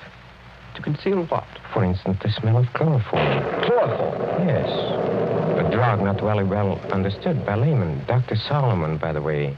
To 0.76 0.82
conceal 0.82 1.26
what? 1.26 1.48
For 1.74 1.84
instance, 1.84 2.18
the 2.22 2.32
smell 2.32 2.58
of 2.58 2.66
chloroform. 2.74 3.64
Chloroform? 3.64 4.48
Yes. 4.48 4.99
Drug 5.72 6.02
not 6.02 6.20
very 6.20 6.44
well 6.44 6.80
understood 6.92 7.46
by 7.46 7.54
laymen. 7.54 8.04
Dr. 8.08 8.36
Solomon, 8.36 8.98
by 8.98 9.14
the 9.14 9.22
way, 9.22 9.56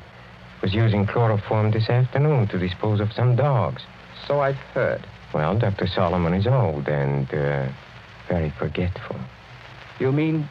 was 0.62 0.74
using 0.74 1.08
chloroform 1.08 1.72
this 1.72 1.90
afternoon 1.90 2.50
to 2.50 2.60
dispose 2.60 3.00
of 3.00 3.14
some 3.14 3.38
dogs. 3.38 3.82
So 4.28 4.42
I've 4.42 4.58
heard. 4.74 5.08
Well, 5.34 5.58
Dr. 5.58 5.88
Solomon 5.88 6.34
is 6.34 6.48
old 6.48 6.90
and 6.90 7.34
uh, 7.34 7.72
very 8.28 8.50
forgetful. 8.60 9.16
You 10.00 10.12
mean 10.12 10.50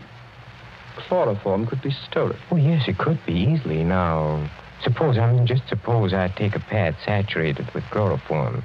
chloroform 0.97 1.67
could 1.67 1.83
be 1.83 1.95
stolen? 2.09 2.39
Oh, 2.51 2.57
yes, 2.57 2.89
it 2.89 2.97
could 2.97 3.19
be 3.27 3.35
easily. 3.35 3.85
Now, 3.85 4.49
suppose, 4.83 5.19
I 5.19 5.31
mean, 5.31 5.47
just 5.47 5.69
suppose 5.69 6.15
I 6.15 6.29
take 6.29 6.57
a 6.57 6.61
pad 6.61 6.97
saturated 7.05 7.69
with 7.75 7.85
chloroform. 7.91 8.65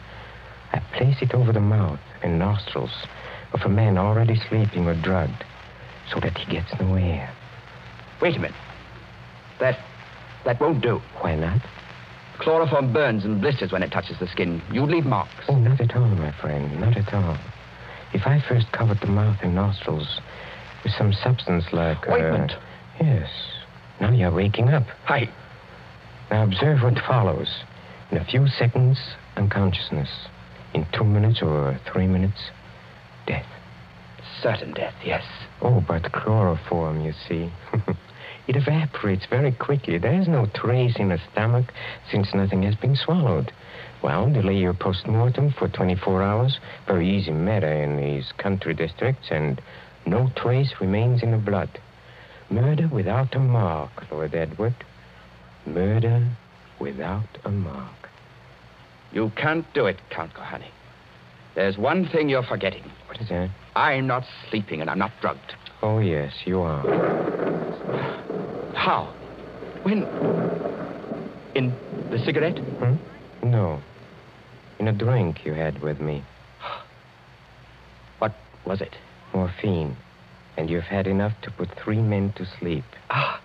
I 0.71 0.79
place 0.95 1.17
it 1.21 1.33
over 1.33 1.51
the 1.51 1.59
mouth 1.59 1.99
and 2.23 2.39
nostrils 2.39 3.05
of 3.51 3.61
a 3.65 3.69
man 3.69 3.97
already 3.97 4.39
sleeping 4.47 4.87
or 4.87 4.95
drugged 4.95 5.43
so 6.11 6.19
that 6.19 6.37
he 6.37 6.51
gets 6.51 6.71
no 6.79 6.95
air. 6.95 7.33
Wait 8.21 8.35
a 8.35 8.39
minute. 8.39 8.57
That 9.59 9.77
that 10.45 10.59
won't 10.59 10.81
do. 10.81 11.01
Why 11.21 11.35
not? 11.35 11.61
Chloroform 12.39 12.93
burns 12.93 13.23
and 13.25 13.41
blisters 13.41 13.71
when 13.71 13.81
it 13.83 13.91
touches 13.91 14.19
the 14.19 14.27
skin. 14.27 14.61
You'd 14.71 14.89
leave 14.89 15.05
marks. 15.05 15.45
Oh, 15.47 15.57
not 15.57 15.79
at 15.79 15.95
all, 15.95 16.07
my 16.07 16.31
friend. 16.41 16.79
Not 16.79 16.97
at 16.97 17.13
all. 17.13 17.37
If 18.13 18.27
I 18.27 18.43
first 18.47 18.71
covered 18.71 18.99
the 18.99 19.07
mouth 19.07 19.37
and 19.41 19.55
nostrils 19.55 20.19
with 20.83 20.93
some 20.93 21.13
substance 21.13 21.65
like. 21.71 22.07
Ointment. 22.07 22.51
Uh, 22.51 23.03
yes. 23.03 23.29
Now 23.99 24.11
you're 24.11 24.31
waking 24.31 24.69
up. 24.69 24.83
Hi. 25.05 25.29
Now 26.29 26.43
observe 26.43 26.81
what 26.81 26.99
follows. 27.07 27.49
In 28.11 28.17
a 28.17 28.25
few 28.25 28.47
seconds, 28.47 28.99
unconsciousness. 29.37 30.09
In 30.73 30.85
two 30.93 31.05
minutes 31.05 31.41
or 31.41 31.79
three 31.91 32.07
minutes, 32.07 32.51
death. 33.25 33.45
Certain 34.45 34.73
death, 34.73 34.93
yes. 35.03 35.23
Oh, 35.63 35.83
but 35.87 36.11
chloroform, 36.11 37.01
you 37.03 37.13
see. 37.27 37.51
it 38.47 38.55
evaporates 38.55 39.25
very 39.27 39.51
quickly. 39.51 39.97
There's 39.97 40.27
no 40.27 40.45
trace 40.53 40.97
in 40.99 41.09
the 41.09 41.19
stomach 41.31 41.73
since 42.11 42.31
nothing 42.31 42.61
has 42.61 42.75
been 42.75 42.95
swallowed. 42.95 43.51
Well, 44.03 44.31
delay 44.31 44.57
your 44.57 44.75
post-mortem 44.75 45.55
for 45.57 45.67
24 45.67 46.21
hours. 46.21 46.59
Very 46.85 47.09
easy 47.09 47.31
matter 47.31 47.73
in 47.73 47.97
these 47.97 48.33
country 48.37 48.75
districts, 48.75 49.29
and 49.31 49.59
no 50.05 50.29
trace 50.35 50.75
remains 50.79 51.23
in 51.23 51.31
the 51.31 51.37
blood. 51.37 51.79
Murder 52.47 52.87
without 52.87 53.33
a 53.33 53.39
mark, 53.39 54.11
Lord 54.11 54.35
Edward. 54.35 54.75
Murder 55.65 56.23
without 56.79 57.39
a 57.45 57.49
mark. 57.49 58.11
You 59.11 59.31
can't 59.35 59.65
do 59.73 59.87
it, 59.87 59.97
Count 60.11 60.35
Kohari. 60.35 60.69
There's 61.55 61.77
one 61.77 62.07
thing 62.07 62.27
you're 62.27 62.43
forgetting. 62.43 62.83
What 63.07 63.19
is 63.21 63.29
that? 63.29 63.49
I'm 63.75 64.07
not 64.07 64.25
sleeping 64.49 64.81
and 64.81 64.89
I'm 64.89 64.99
not 64.99 65.11
drugged. 65.21 65.55
Oh, 65.81 65.99
yes, 65.99 66.33
you 66.45 66.59
are. 66.59 66.81
How? 68.75 69.13
When? 69.83 70.03
In 71.55 71.73
the 72.11 72.19
cigarette? 72.25 72.57
Hmm? 72.57 72.95
No. 73.49 73.81
In 74.79 74.89
a 74.89 74.93
drink 74.93 75.45
you 75.45 75.53
had 75.53 75.81
with 75.81 76.01
me. 76.01 76.23
What 78.19 78.33
was 78.65 78.81
it? 78.81 78.95
Morphine. 79.33 79.95
And 80.57 80.69
you've 80.69 80.83
had 80.83 81.07
enough 81.07 81.33
to 81.43 81.51
put 81.51 81.69
three 81.81 82.01
men 82.01 82.33
to 82.33 82.45
sleep. 82.59 82.83
Ah. 83.09 83.41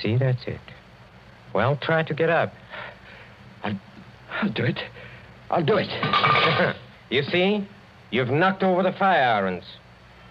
See, 0.00 0.16
that's 0.16 0.46
it. 0.46 0.60
Well, 1.54 1.76
try 1.80 2.02
to 2.02 2.14
get 2.14 2.28
up. 2.28 2.52
I'll, 3.62 3.78
I'll 4.30 4.52
do 4.52 4.64
it. 4.64 4.78
I'll 5.50 5.64
do 5.64 5.76
it. 5.76 6.76
you 7.10 7.22
see? 7.22 7.66
You've 8.10 8.30
knocked 8.30 8.62
over 8.62 8.82
the 8.82 8.92
fire 8.92 9.22
irons. 9.22 9.64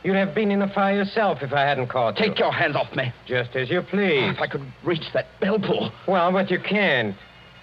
You'd 0.03 0.15
have 0.15 0.35
been 0.35 0.51
in 0.51 0.59
the 0.59 0.67
fire 0.67 0.95
yourself 0.95 1.39
if 1.41 1.51
I 1.51 1.61
hadn't 1.61 1.87
caught 1.87 2.19
you. 2.19 2.27
Take 2.27 2.37
your 2.37 2.51
hands 2.51 2.75
off 2.75 2.95
me. 2.95 3.11
Just 3.25 3.55
as 3.55 3.69
you 3.69 3.81
please. 3.81 4.35
If 4.35 4.39
I 4.39 4.47
could 4.47 4.61
reach 4.83 5.03
that 5.13 5.27
bell 5.41 5.59
pull. 5.59 5.91
Well, 6.07 6.31
but 6.31 6.51
you 6.51 6.59
can't. 6.59 7.15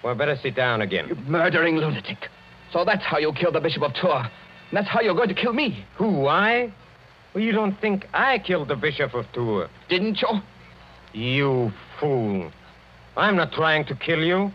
Well, 0.03 0.15
better 0.17 0.37
sit 0.43 0.57
down 0.57 0.83
again. 0.83 1.07
You 1.09 1.15
murdering 1.15 1.77
lunatic. 1.77 2.19
So 2.73 2.85
that's 2.85 3.05
how 3.05 3.19
you 3.19 3.33
killed 3.33 3.55
the 3.55 3.61
Bishop 3.61 3.83
of 3.83 3.93
Tours. 3.95 4.27
And 4.71 4.77
that's 4.77 4.89
how 4.89 5.01
you're 5.01 5.15
going 5.15 5.29
to 5.29 5.35
kill 5.35 5.53
me. 5.53 5.85
Who, 5.97 6.27
I? 6.27 6.73
Well, 7.33 7.45
you 7.45 7.53
don't 7.53 7.81
think 7.81 8.07
I 8.13 8.39
killed 8.39 8.69
the 8.69 8.77
Bishop 8.77 9.15
of 9.15 9.27
Tours. 9.33 9.71
Didn't 9.89 10.21
you? 10.21 10.41
You 11.13 11.73
fool. 12.01 12.51
I'm 13.17 13.37
not 13.37 13.53
trying 13.53 13.85
to 13.87 13.95
kill 13.95 14.25
you. 14.25 14.51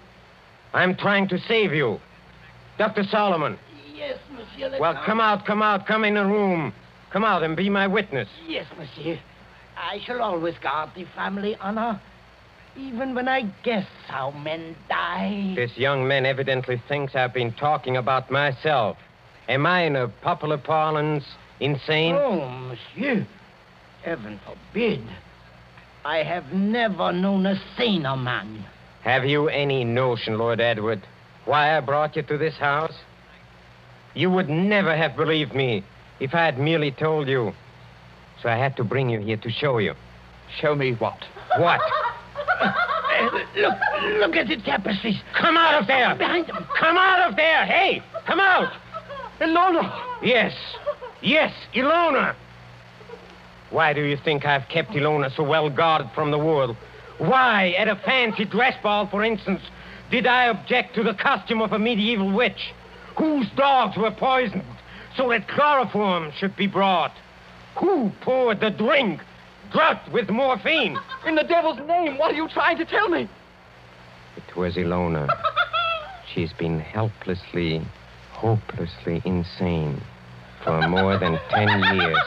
I'm 0.73 0.95
trying 0.95 1.29
to 1.29 1.39
save 1.47 1.71
you. 1.71 1.99
Dr. 2.77 3.03
Solomon. 3.03 3.57
Monsieur. 4.37 4.69
le 4.69 4.79
Well, 4.79 4.93
Count. 4.93 5.05
come 5.05 5.21
out, 5.21 5.45
come 5.45 5.61
out, 5.61 5.85
come 5.87 6.03
in 6.03 6.15
the 6.15 6.25
room. 6.25 6.73
Come 7.11 7.23
out 7.23 7.43
and 7.43 7.55
be 7.55 7.69
my 7.69 7.87
witness. 7.87 8.27
Yes, 8.47 8.65
monsieur. 8.77 9.17
I 9.77 9.99
shall 10.05 10.21
always 10.21 10.55
guard 10.57 10.89
the 10.95 11.05
family 11.15 11.55
honor, 11.61 11.99
even 12.75 13.15
when 13.15 13.27
I 13.27 13.43
guess 13.63 13.87
how 14.07 14.31
men 14.31 14.75
die. 14.89 15.53
This 15.55 15.77
young 15.77 16.07
man 16.07 16.25
evidently 16.25 16.81
thinks 16.87 17.15
I've 17.15 17.33
been 17.33 17.53
talking 17.53 17.95
about 17.97 18.29
myself. 18.29 18.97
Am 19.47 19.65
I, 19.65 19.83
in 19.83 19.95
a 19.95 20.07
popular 20.07 20.57
parlance, 20.57 21.23
insane? 21.59 22.15
Oh, 22.15 22.49
monsieur. 22.49 23.25
Heaven 24.03 24.39
forbid. 24.45 25.01
I 26.03 26.17
have 26.23 26.51
never 26.53 27.11
known 27.11 27.45
a 27.45 27.59
saner 27.77 28.17
man. 28.17 28.65
Have 29.01 29.25
you 29.25 29.47
any 29.47 29.83
notion, 29.83 30.37
Lord 30.37 30.59
Edward, 30.59 31.01
why 31.45 31.77
I 31.77 31.79
brought 31.79 32.15
you 32.15 32.23
to 32.23 32.37
this 32.37 32.55
house? 32.55 32.93
You 34.17 34.31
would 34.31 34.49
never 34.49 34.97
have 34.97 35.15
believed 35.15 35.53
me 35.53 35.83
if 36.19 36.33
I 36.33 36.45
had 36.45 36.57
merely 36.57 36.89
told 36.89 37.27
you. 37.27 37.53
So 38.41 38.49
I 38.49 38.55
had 38.55 38.75
to 38.77 38.83
bring 38.83 39.11
you 39.11 39.19
here 39.19 39.37
to 39.37 39.51
show 39.51 39.77
you. 39.77 39.93
Show 40.59 40.73
me 40.73 40.93
what? 40.93 41.23
What? 41.57 41.79
Uh, 42.59 42.73
look, 43.55 43.75
look 44.19 44.35
at 44.35 44.47
the 44.47 44.57
tapestries. 44.57 45.21
Come 45.39 45.55
out 45.55 45.79
of 45.79 45.85
there! 45.87 46.15
Behind 46.15 46.47
them. 46.47 46.65
Come 46.79 46.97
out 46.97 47.29
of 47.29 47.35
there! 47.35 47.63
Hey, 47.65 48.01
come 48.25 48.39
out! 48.39 48.73
Ilona! 49.39 50.01
Yes, 50.23 50.55
yes, 51.21 51.53
Ilona. 51.75 52.35
Why 53.69 53.93
do 53.93 54.01
you 54.01 54.17
think 54.17 54.45
I've 54.45 54.67
kept 54.67 54.91
Ilona 54.93 55.35
so 55.35 55.43
well 55.43 55.69
guarded 55.69 56.09
from 56.15 56.31
the 56.31 56.39
world? 56.39 56.75
Why, 57.19 57.75
at 57.77 57.87
a 57.87 57.95
fancy 57.97 58.45
dress 58.45 58.81
ball, 58.81 59.05
for 59.05 59.23
instance, 59.23 59.61
did 60.09 60.25
I 60.25 60.45
object 60.45 60.95
to 60.95 61.03
the 61.03 61.13
costume 61.13 61.61
of 61.61 61.71
a 61.71 61.77
medieval 61.77 62.31
witch? 62.31 62.73
Whose 63.17 63.49
dogs 63.55 63.97
were 63.97 64.11
poisoned 64.11 64.63
so 65.15 65.29
that 65.29 65.47
chloroform 65.47 66.31
should 66.37 66.55
be 66.55 66.67
brought? 66.67 67.13
Who 67.77 68.11
poured 68.21 68.59
the 68.59 68.69
drink 68.69 69.21
drugged 69.71 70.11
with 70.11 70.29
morphine? 70.29 70.97
In 71.25 71.35
the 71.35 71.43
devil's 71.43 71.79
name, 71.87 72.17
what 72.17 72.31
are 72.31 72.35
you 72.35 72.47
trying 72.49 72.77
to 72.77 72.85
tell 72.85 73.09
me? 73.09 73.27
It 74.35 74.55
was 74.55 74.75
Ilona. 74.75 75.27
She's 76.33 76.53
been 76.53 76.79
helplessly, 76.79 77.81
hopelessly 78.31 79.21
insane 79.25 80.01
for 80.63 80.87
more 80.87 81.17
than 81.17 81.39
ten 81.49 81.67
years. 81.95 82.17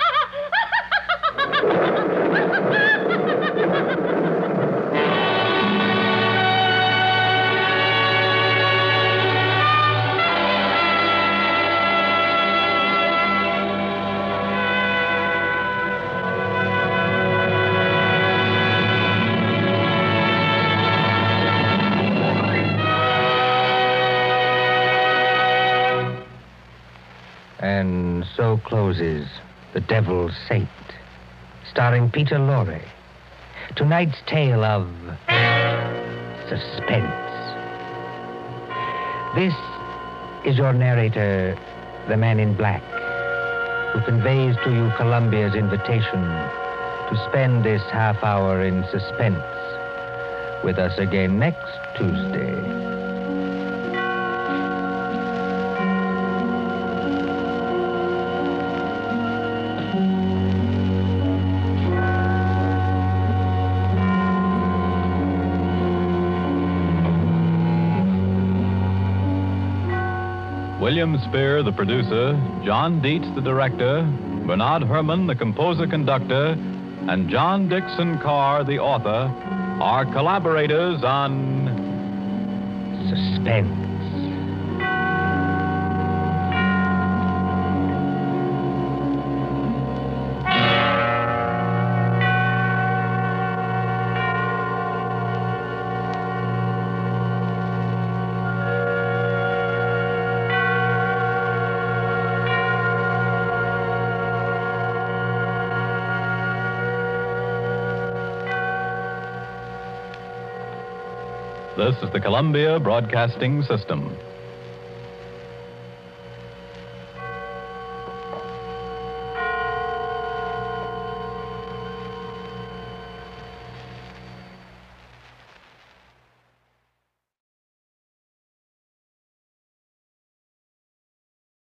Closes 28.70 29.26
The 29.74 29.80
Devil's 29.80 30.32
Saint, 30.48 30.68
starring 31.68 32.08
Peter 32.08 32.36
Lorre. 32.36 32.80
Tonight's 33.74 34.18
tale 34.28 34.62
of 34.62 34.86
suspense. 36.48 37.26
This 39.34 39.54
is 40.46 40.56
your 40.56 40.72
narrator, 40.72 41.58
the 42.08 42.16
man 42.16 42.38
in 42.38 42.54
black, 42.56 42.82
who 43.92 44.02
conveys 44.02 44.54
to 44.62 44.70
you 44.70 44.92
Columbia's 44.96 45.56
invitation 45.56 46.22
to 46.22 47.26
spend 47.28 47.64
this 47.64 47.82
half 47.90 48.22
hour 48.22 48.62
in 48.62 48.84
suspense 48.84 49.42
with 50.62 50.78
us 50.78 50.96
again 50.96 51.40
next 51.40 51.66
Tuesday. 51.96 52.99
William 71.10 71.28
Spier, 71.28 71.62
the 71.64 71.72
producer, 71.72 72.34
John 72.64 73.02
Dietz, 73.02 73.26
the 73.34 73.40
director, 73.40 74.02
Bernard 74.46 74.84
Herrmann, 74.84 75.26
the 75.26 75.34
composer 75.34 75.88
conductor, 75.88 76.56
and 77.08 77.28
John 77.28 77.68
Dickson 77.68 78.20
Carr, 78.20 78.62
the 78.62 78.78
author, 78.78 79.28
are 79.82 80.04
collaborators 80.04 81.02
on 81.02 81.66
Suspense. 83.08 83.89
This 111.76 111.94
is 112.02 112.10
the 112.12 112.20
Columbia 112.20 112.80
Broadcasting 112.80 113.62
System. 113.62 114.14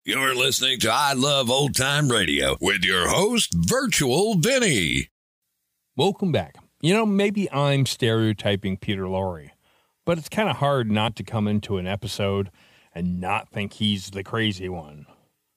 You're 0.05 0.35
listening 0.35 0.81
to 0.81 0.91
I 0.93 1.15
Love 1.15 1.49
Old 1.49 1.75
Time 1.75 2.11
Radio 2.11 2.59
with 2.61 2.85
your 2.85 3.09
host, 3.09 3.55
Virtual 3.55 4.35
Vinny. 4.35 5.09
Welcome 5.97 6.31
back. 6.31 6.57
You 6.83 6.93
know, 6.93 7.07
maybe 7.07 7.51
I'm 7.51 7.87
stereotyping 7.87 8.77
Peter 8.77 9.05
Lorre, 9.05 9.53
but 10.05 10.19
it's 10.19 10.29
kind 10.29 10.49
of 10.49 10.57
hard 10.57 10.91
not 10.91 11.17
to 11.17 11.23
come 11.23 11.49
into 11.49 11.79
an 11.79 11.87
episode 11.87 12.51
and 12.95 13.21
not 13.21 13.49
think 13.49 13.75
he's 13.75 14.11
the 14.11 14.23
crazy 14.23 14.69
one. 14.69 15.07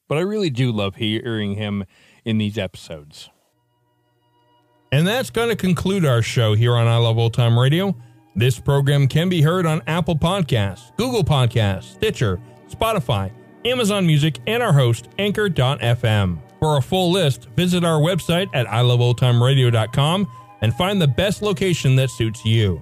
But 0.07 0.17
I 0.17 0.21
really 0.21 0.49
do 0.49 0.71
love 0.71 0.95
hearing 0.95 1.55
him 1.55 1.85
in 2.23 2.37
these 2.37 2.57
episodes. 2.57 3.29
And 4.91 5.05
that's 5.05 5.29
going 5.29 5.49
to 5.49 5.55
conclude 5.55 6.05
our 6.05 6.21
show 6.21 6.53
here 6.53 6.73
on 6.75 6.87
I 6.87 6.97
Love 6.97 7.17
Old 7.17 7.33
Time 7.33 7.59
Radio. 7.59 7.95
This 8.35 8.59
program 8.59 9.07
can 9.07 9.29
be 9.29 9.41
heard 9.41 9.65
on 9.65 9.81
Apple 9.87 10.15
Podcasts, 10.15 10.95
Google 10.95 11.23
Podcasts, 11.23 11.95
Stitcher, 11.95 12.39
Spotify, 12.69 13.31
Amazon 13.65 14.07
Music, 14.07 14.39
and 14.47 14.63
our 14.63 14.73
host, 14.73 15.09
Anchor.fm. 15.17 16.39
For 16.59 16.77
a 16.77 16.81
full 16.81 17.11
list, 17.11 17.49
visit 17.55 17.83
our 17.83 17.99
website 17.99 18.47
at 18.53 18.65
iloveoldtimeradio.com 18.67 20.27
and 20.61 20.73
find 20.73 21.01
the 21.01 21.07
best 21.07 21.41
location 21.41 21.95
that 21.97 22.09
suits 22.09 22.45
you. 22.45 22.81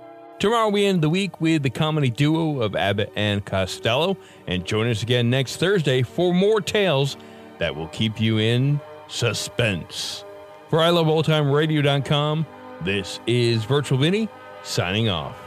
Tomorrow 0.41 0.69
we 0.69 0.85
end 0.85 1.03
the 1.03 1.09
week 1.09 1.39
with 1.39 1.61
the 1.61 1.69
comedy 1.69 2.09
duo 2.09 2.61
of 2.61 2.75
Abbott 2.75 3.13
and 3.15 3.45
Costello, 3.45 4.17
and 4.47 4.65
join 4.65 4.89
us 4.89 5.03
again 5.03 5.29
next 5.29 5.57
Thursday 5.57 6.01
for 6.01 6.33
more 6.33 6.59
tales 6.59 7.15
that 7.59 7.75
will 7.75 7.89
keep 7.89 8.19
you 8.19 8.39
in 8.39 8.81
suspense. 9.07 10.25
For 10.67 10.79
iloveoldtimeradio.com, 10.79 12.47
this 12.81 13.19
is 13.27 13.65
Virtual 13.65 13.99
Vinny 13.99 14.27
signing 14.63 15.09
off. 15.09 15.40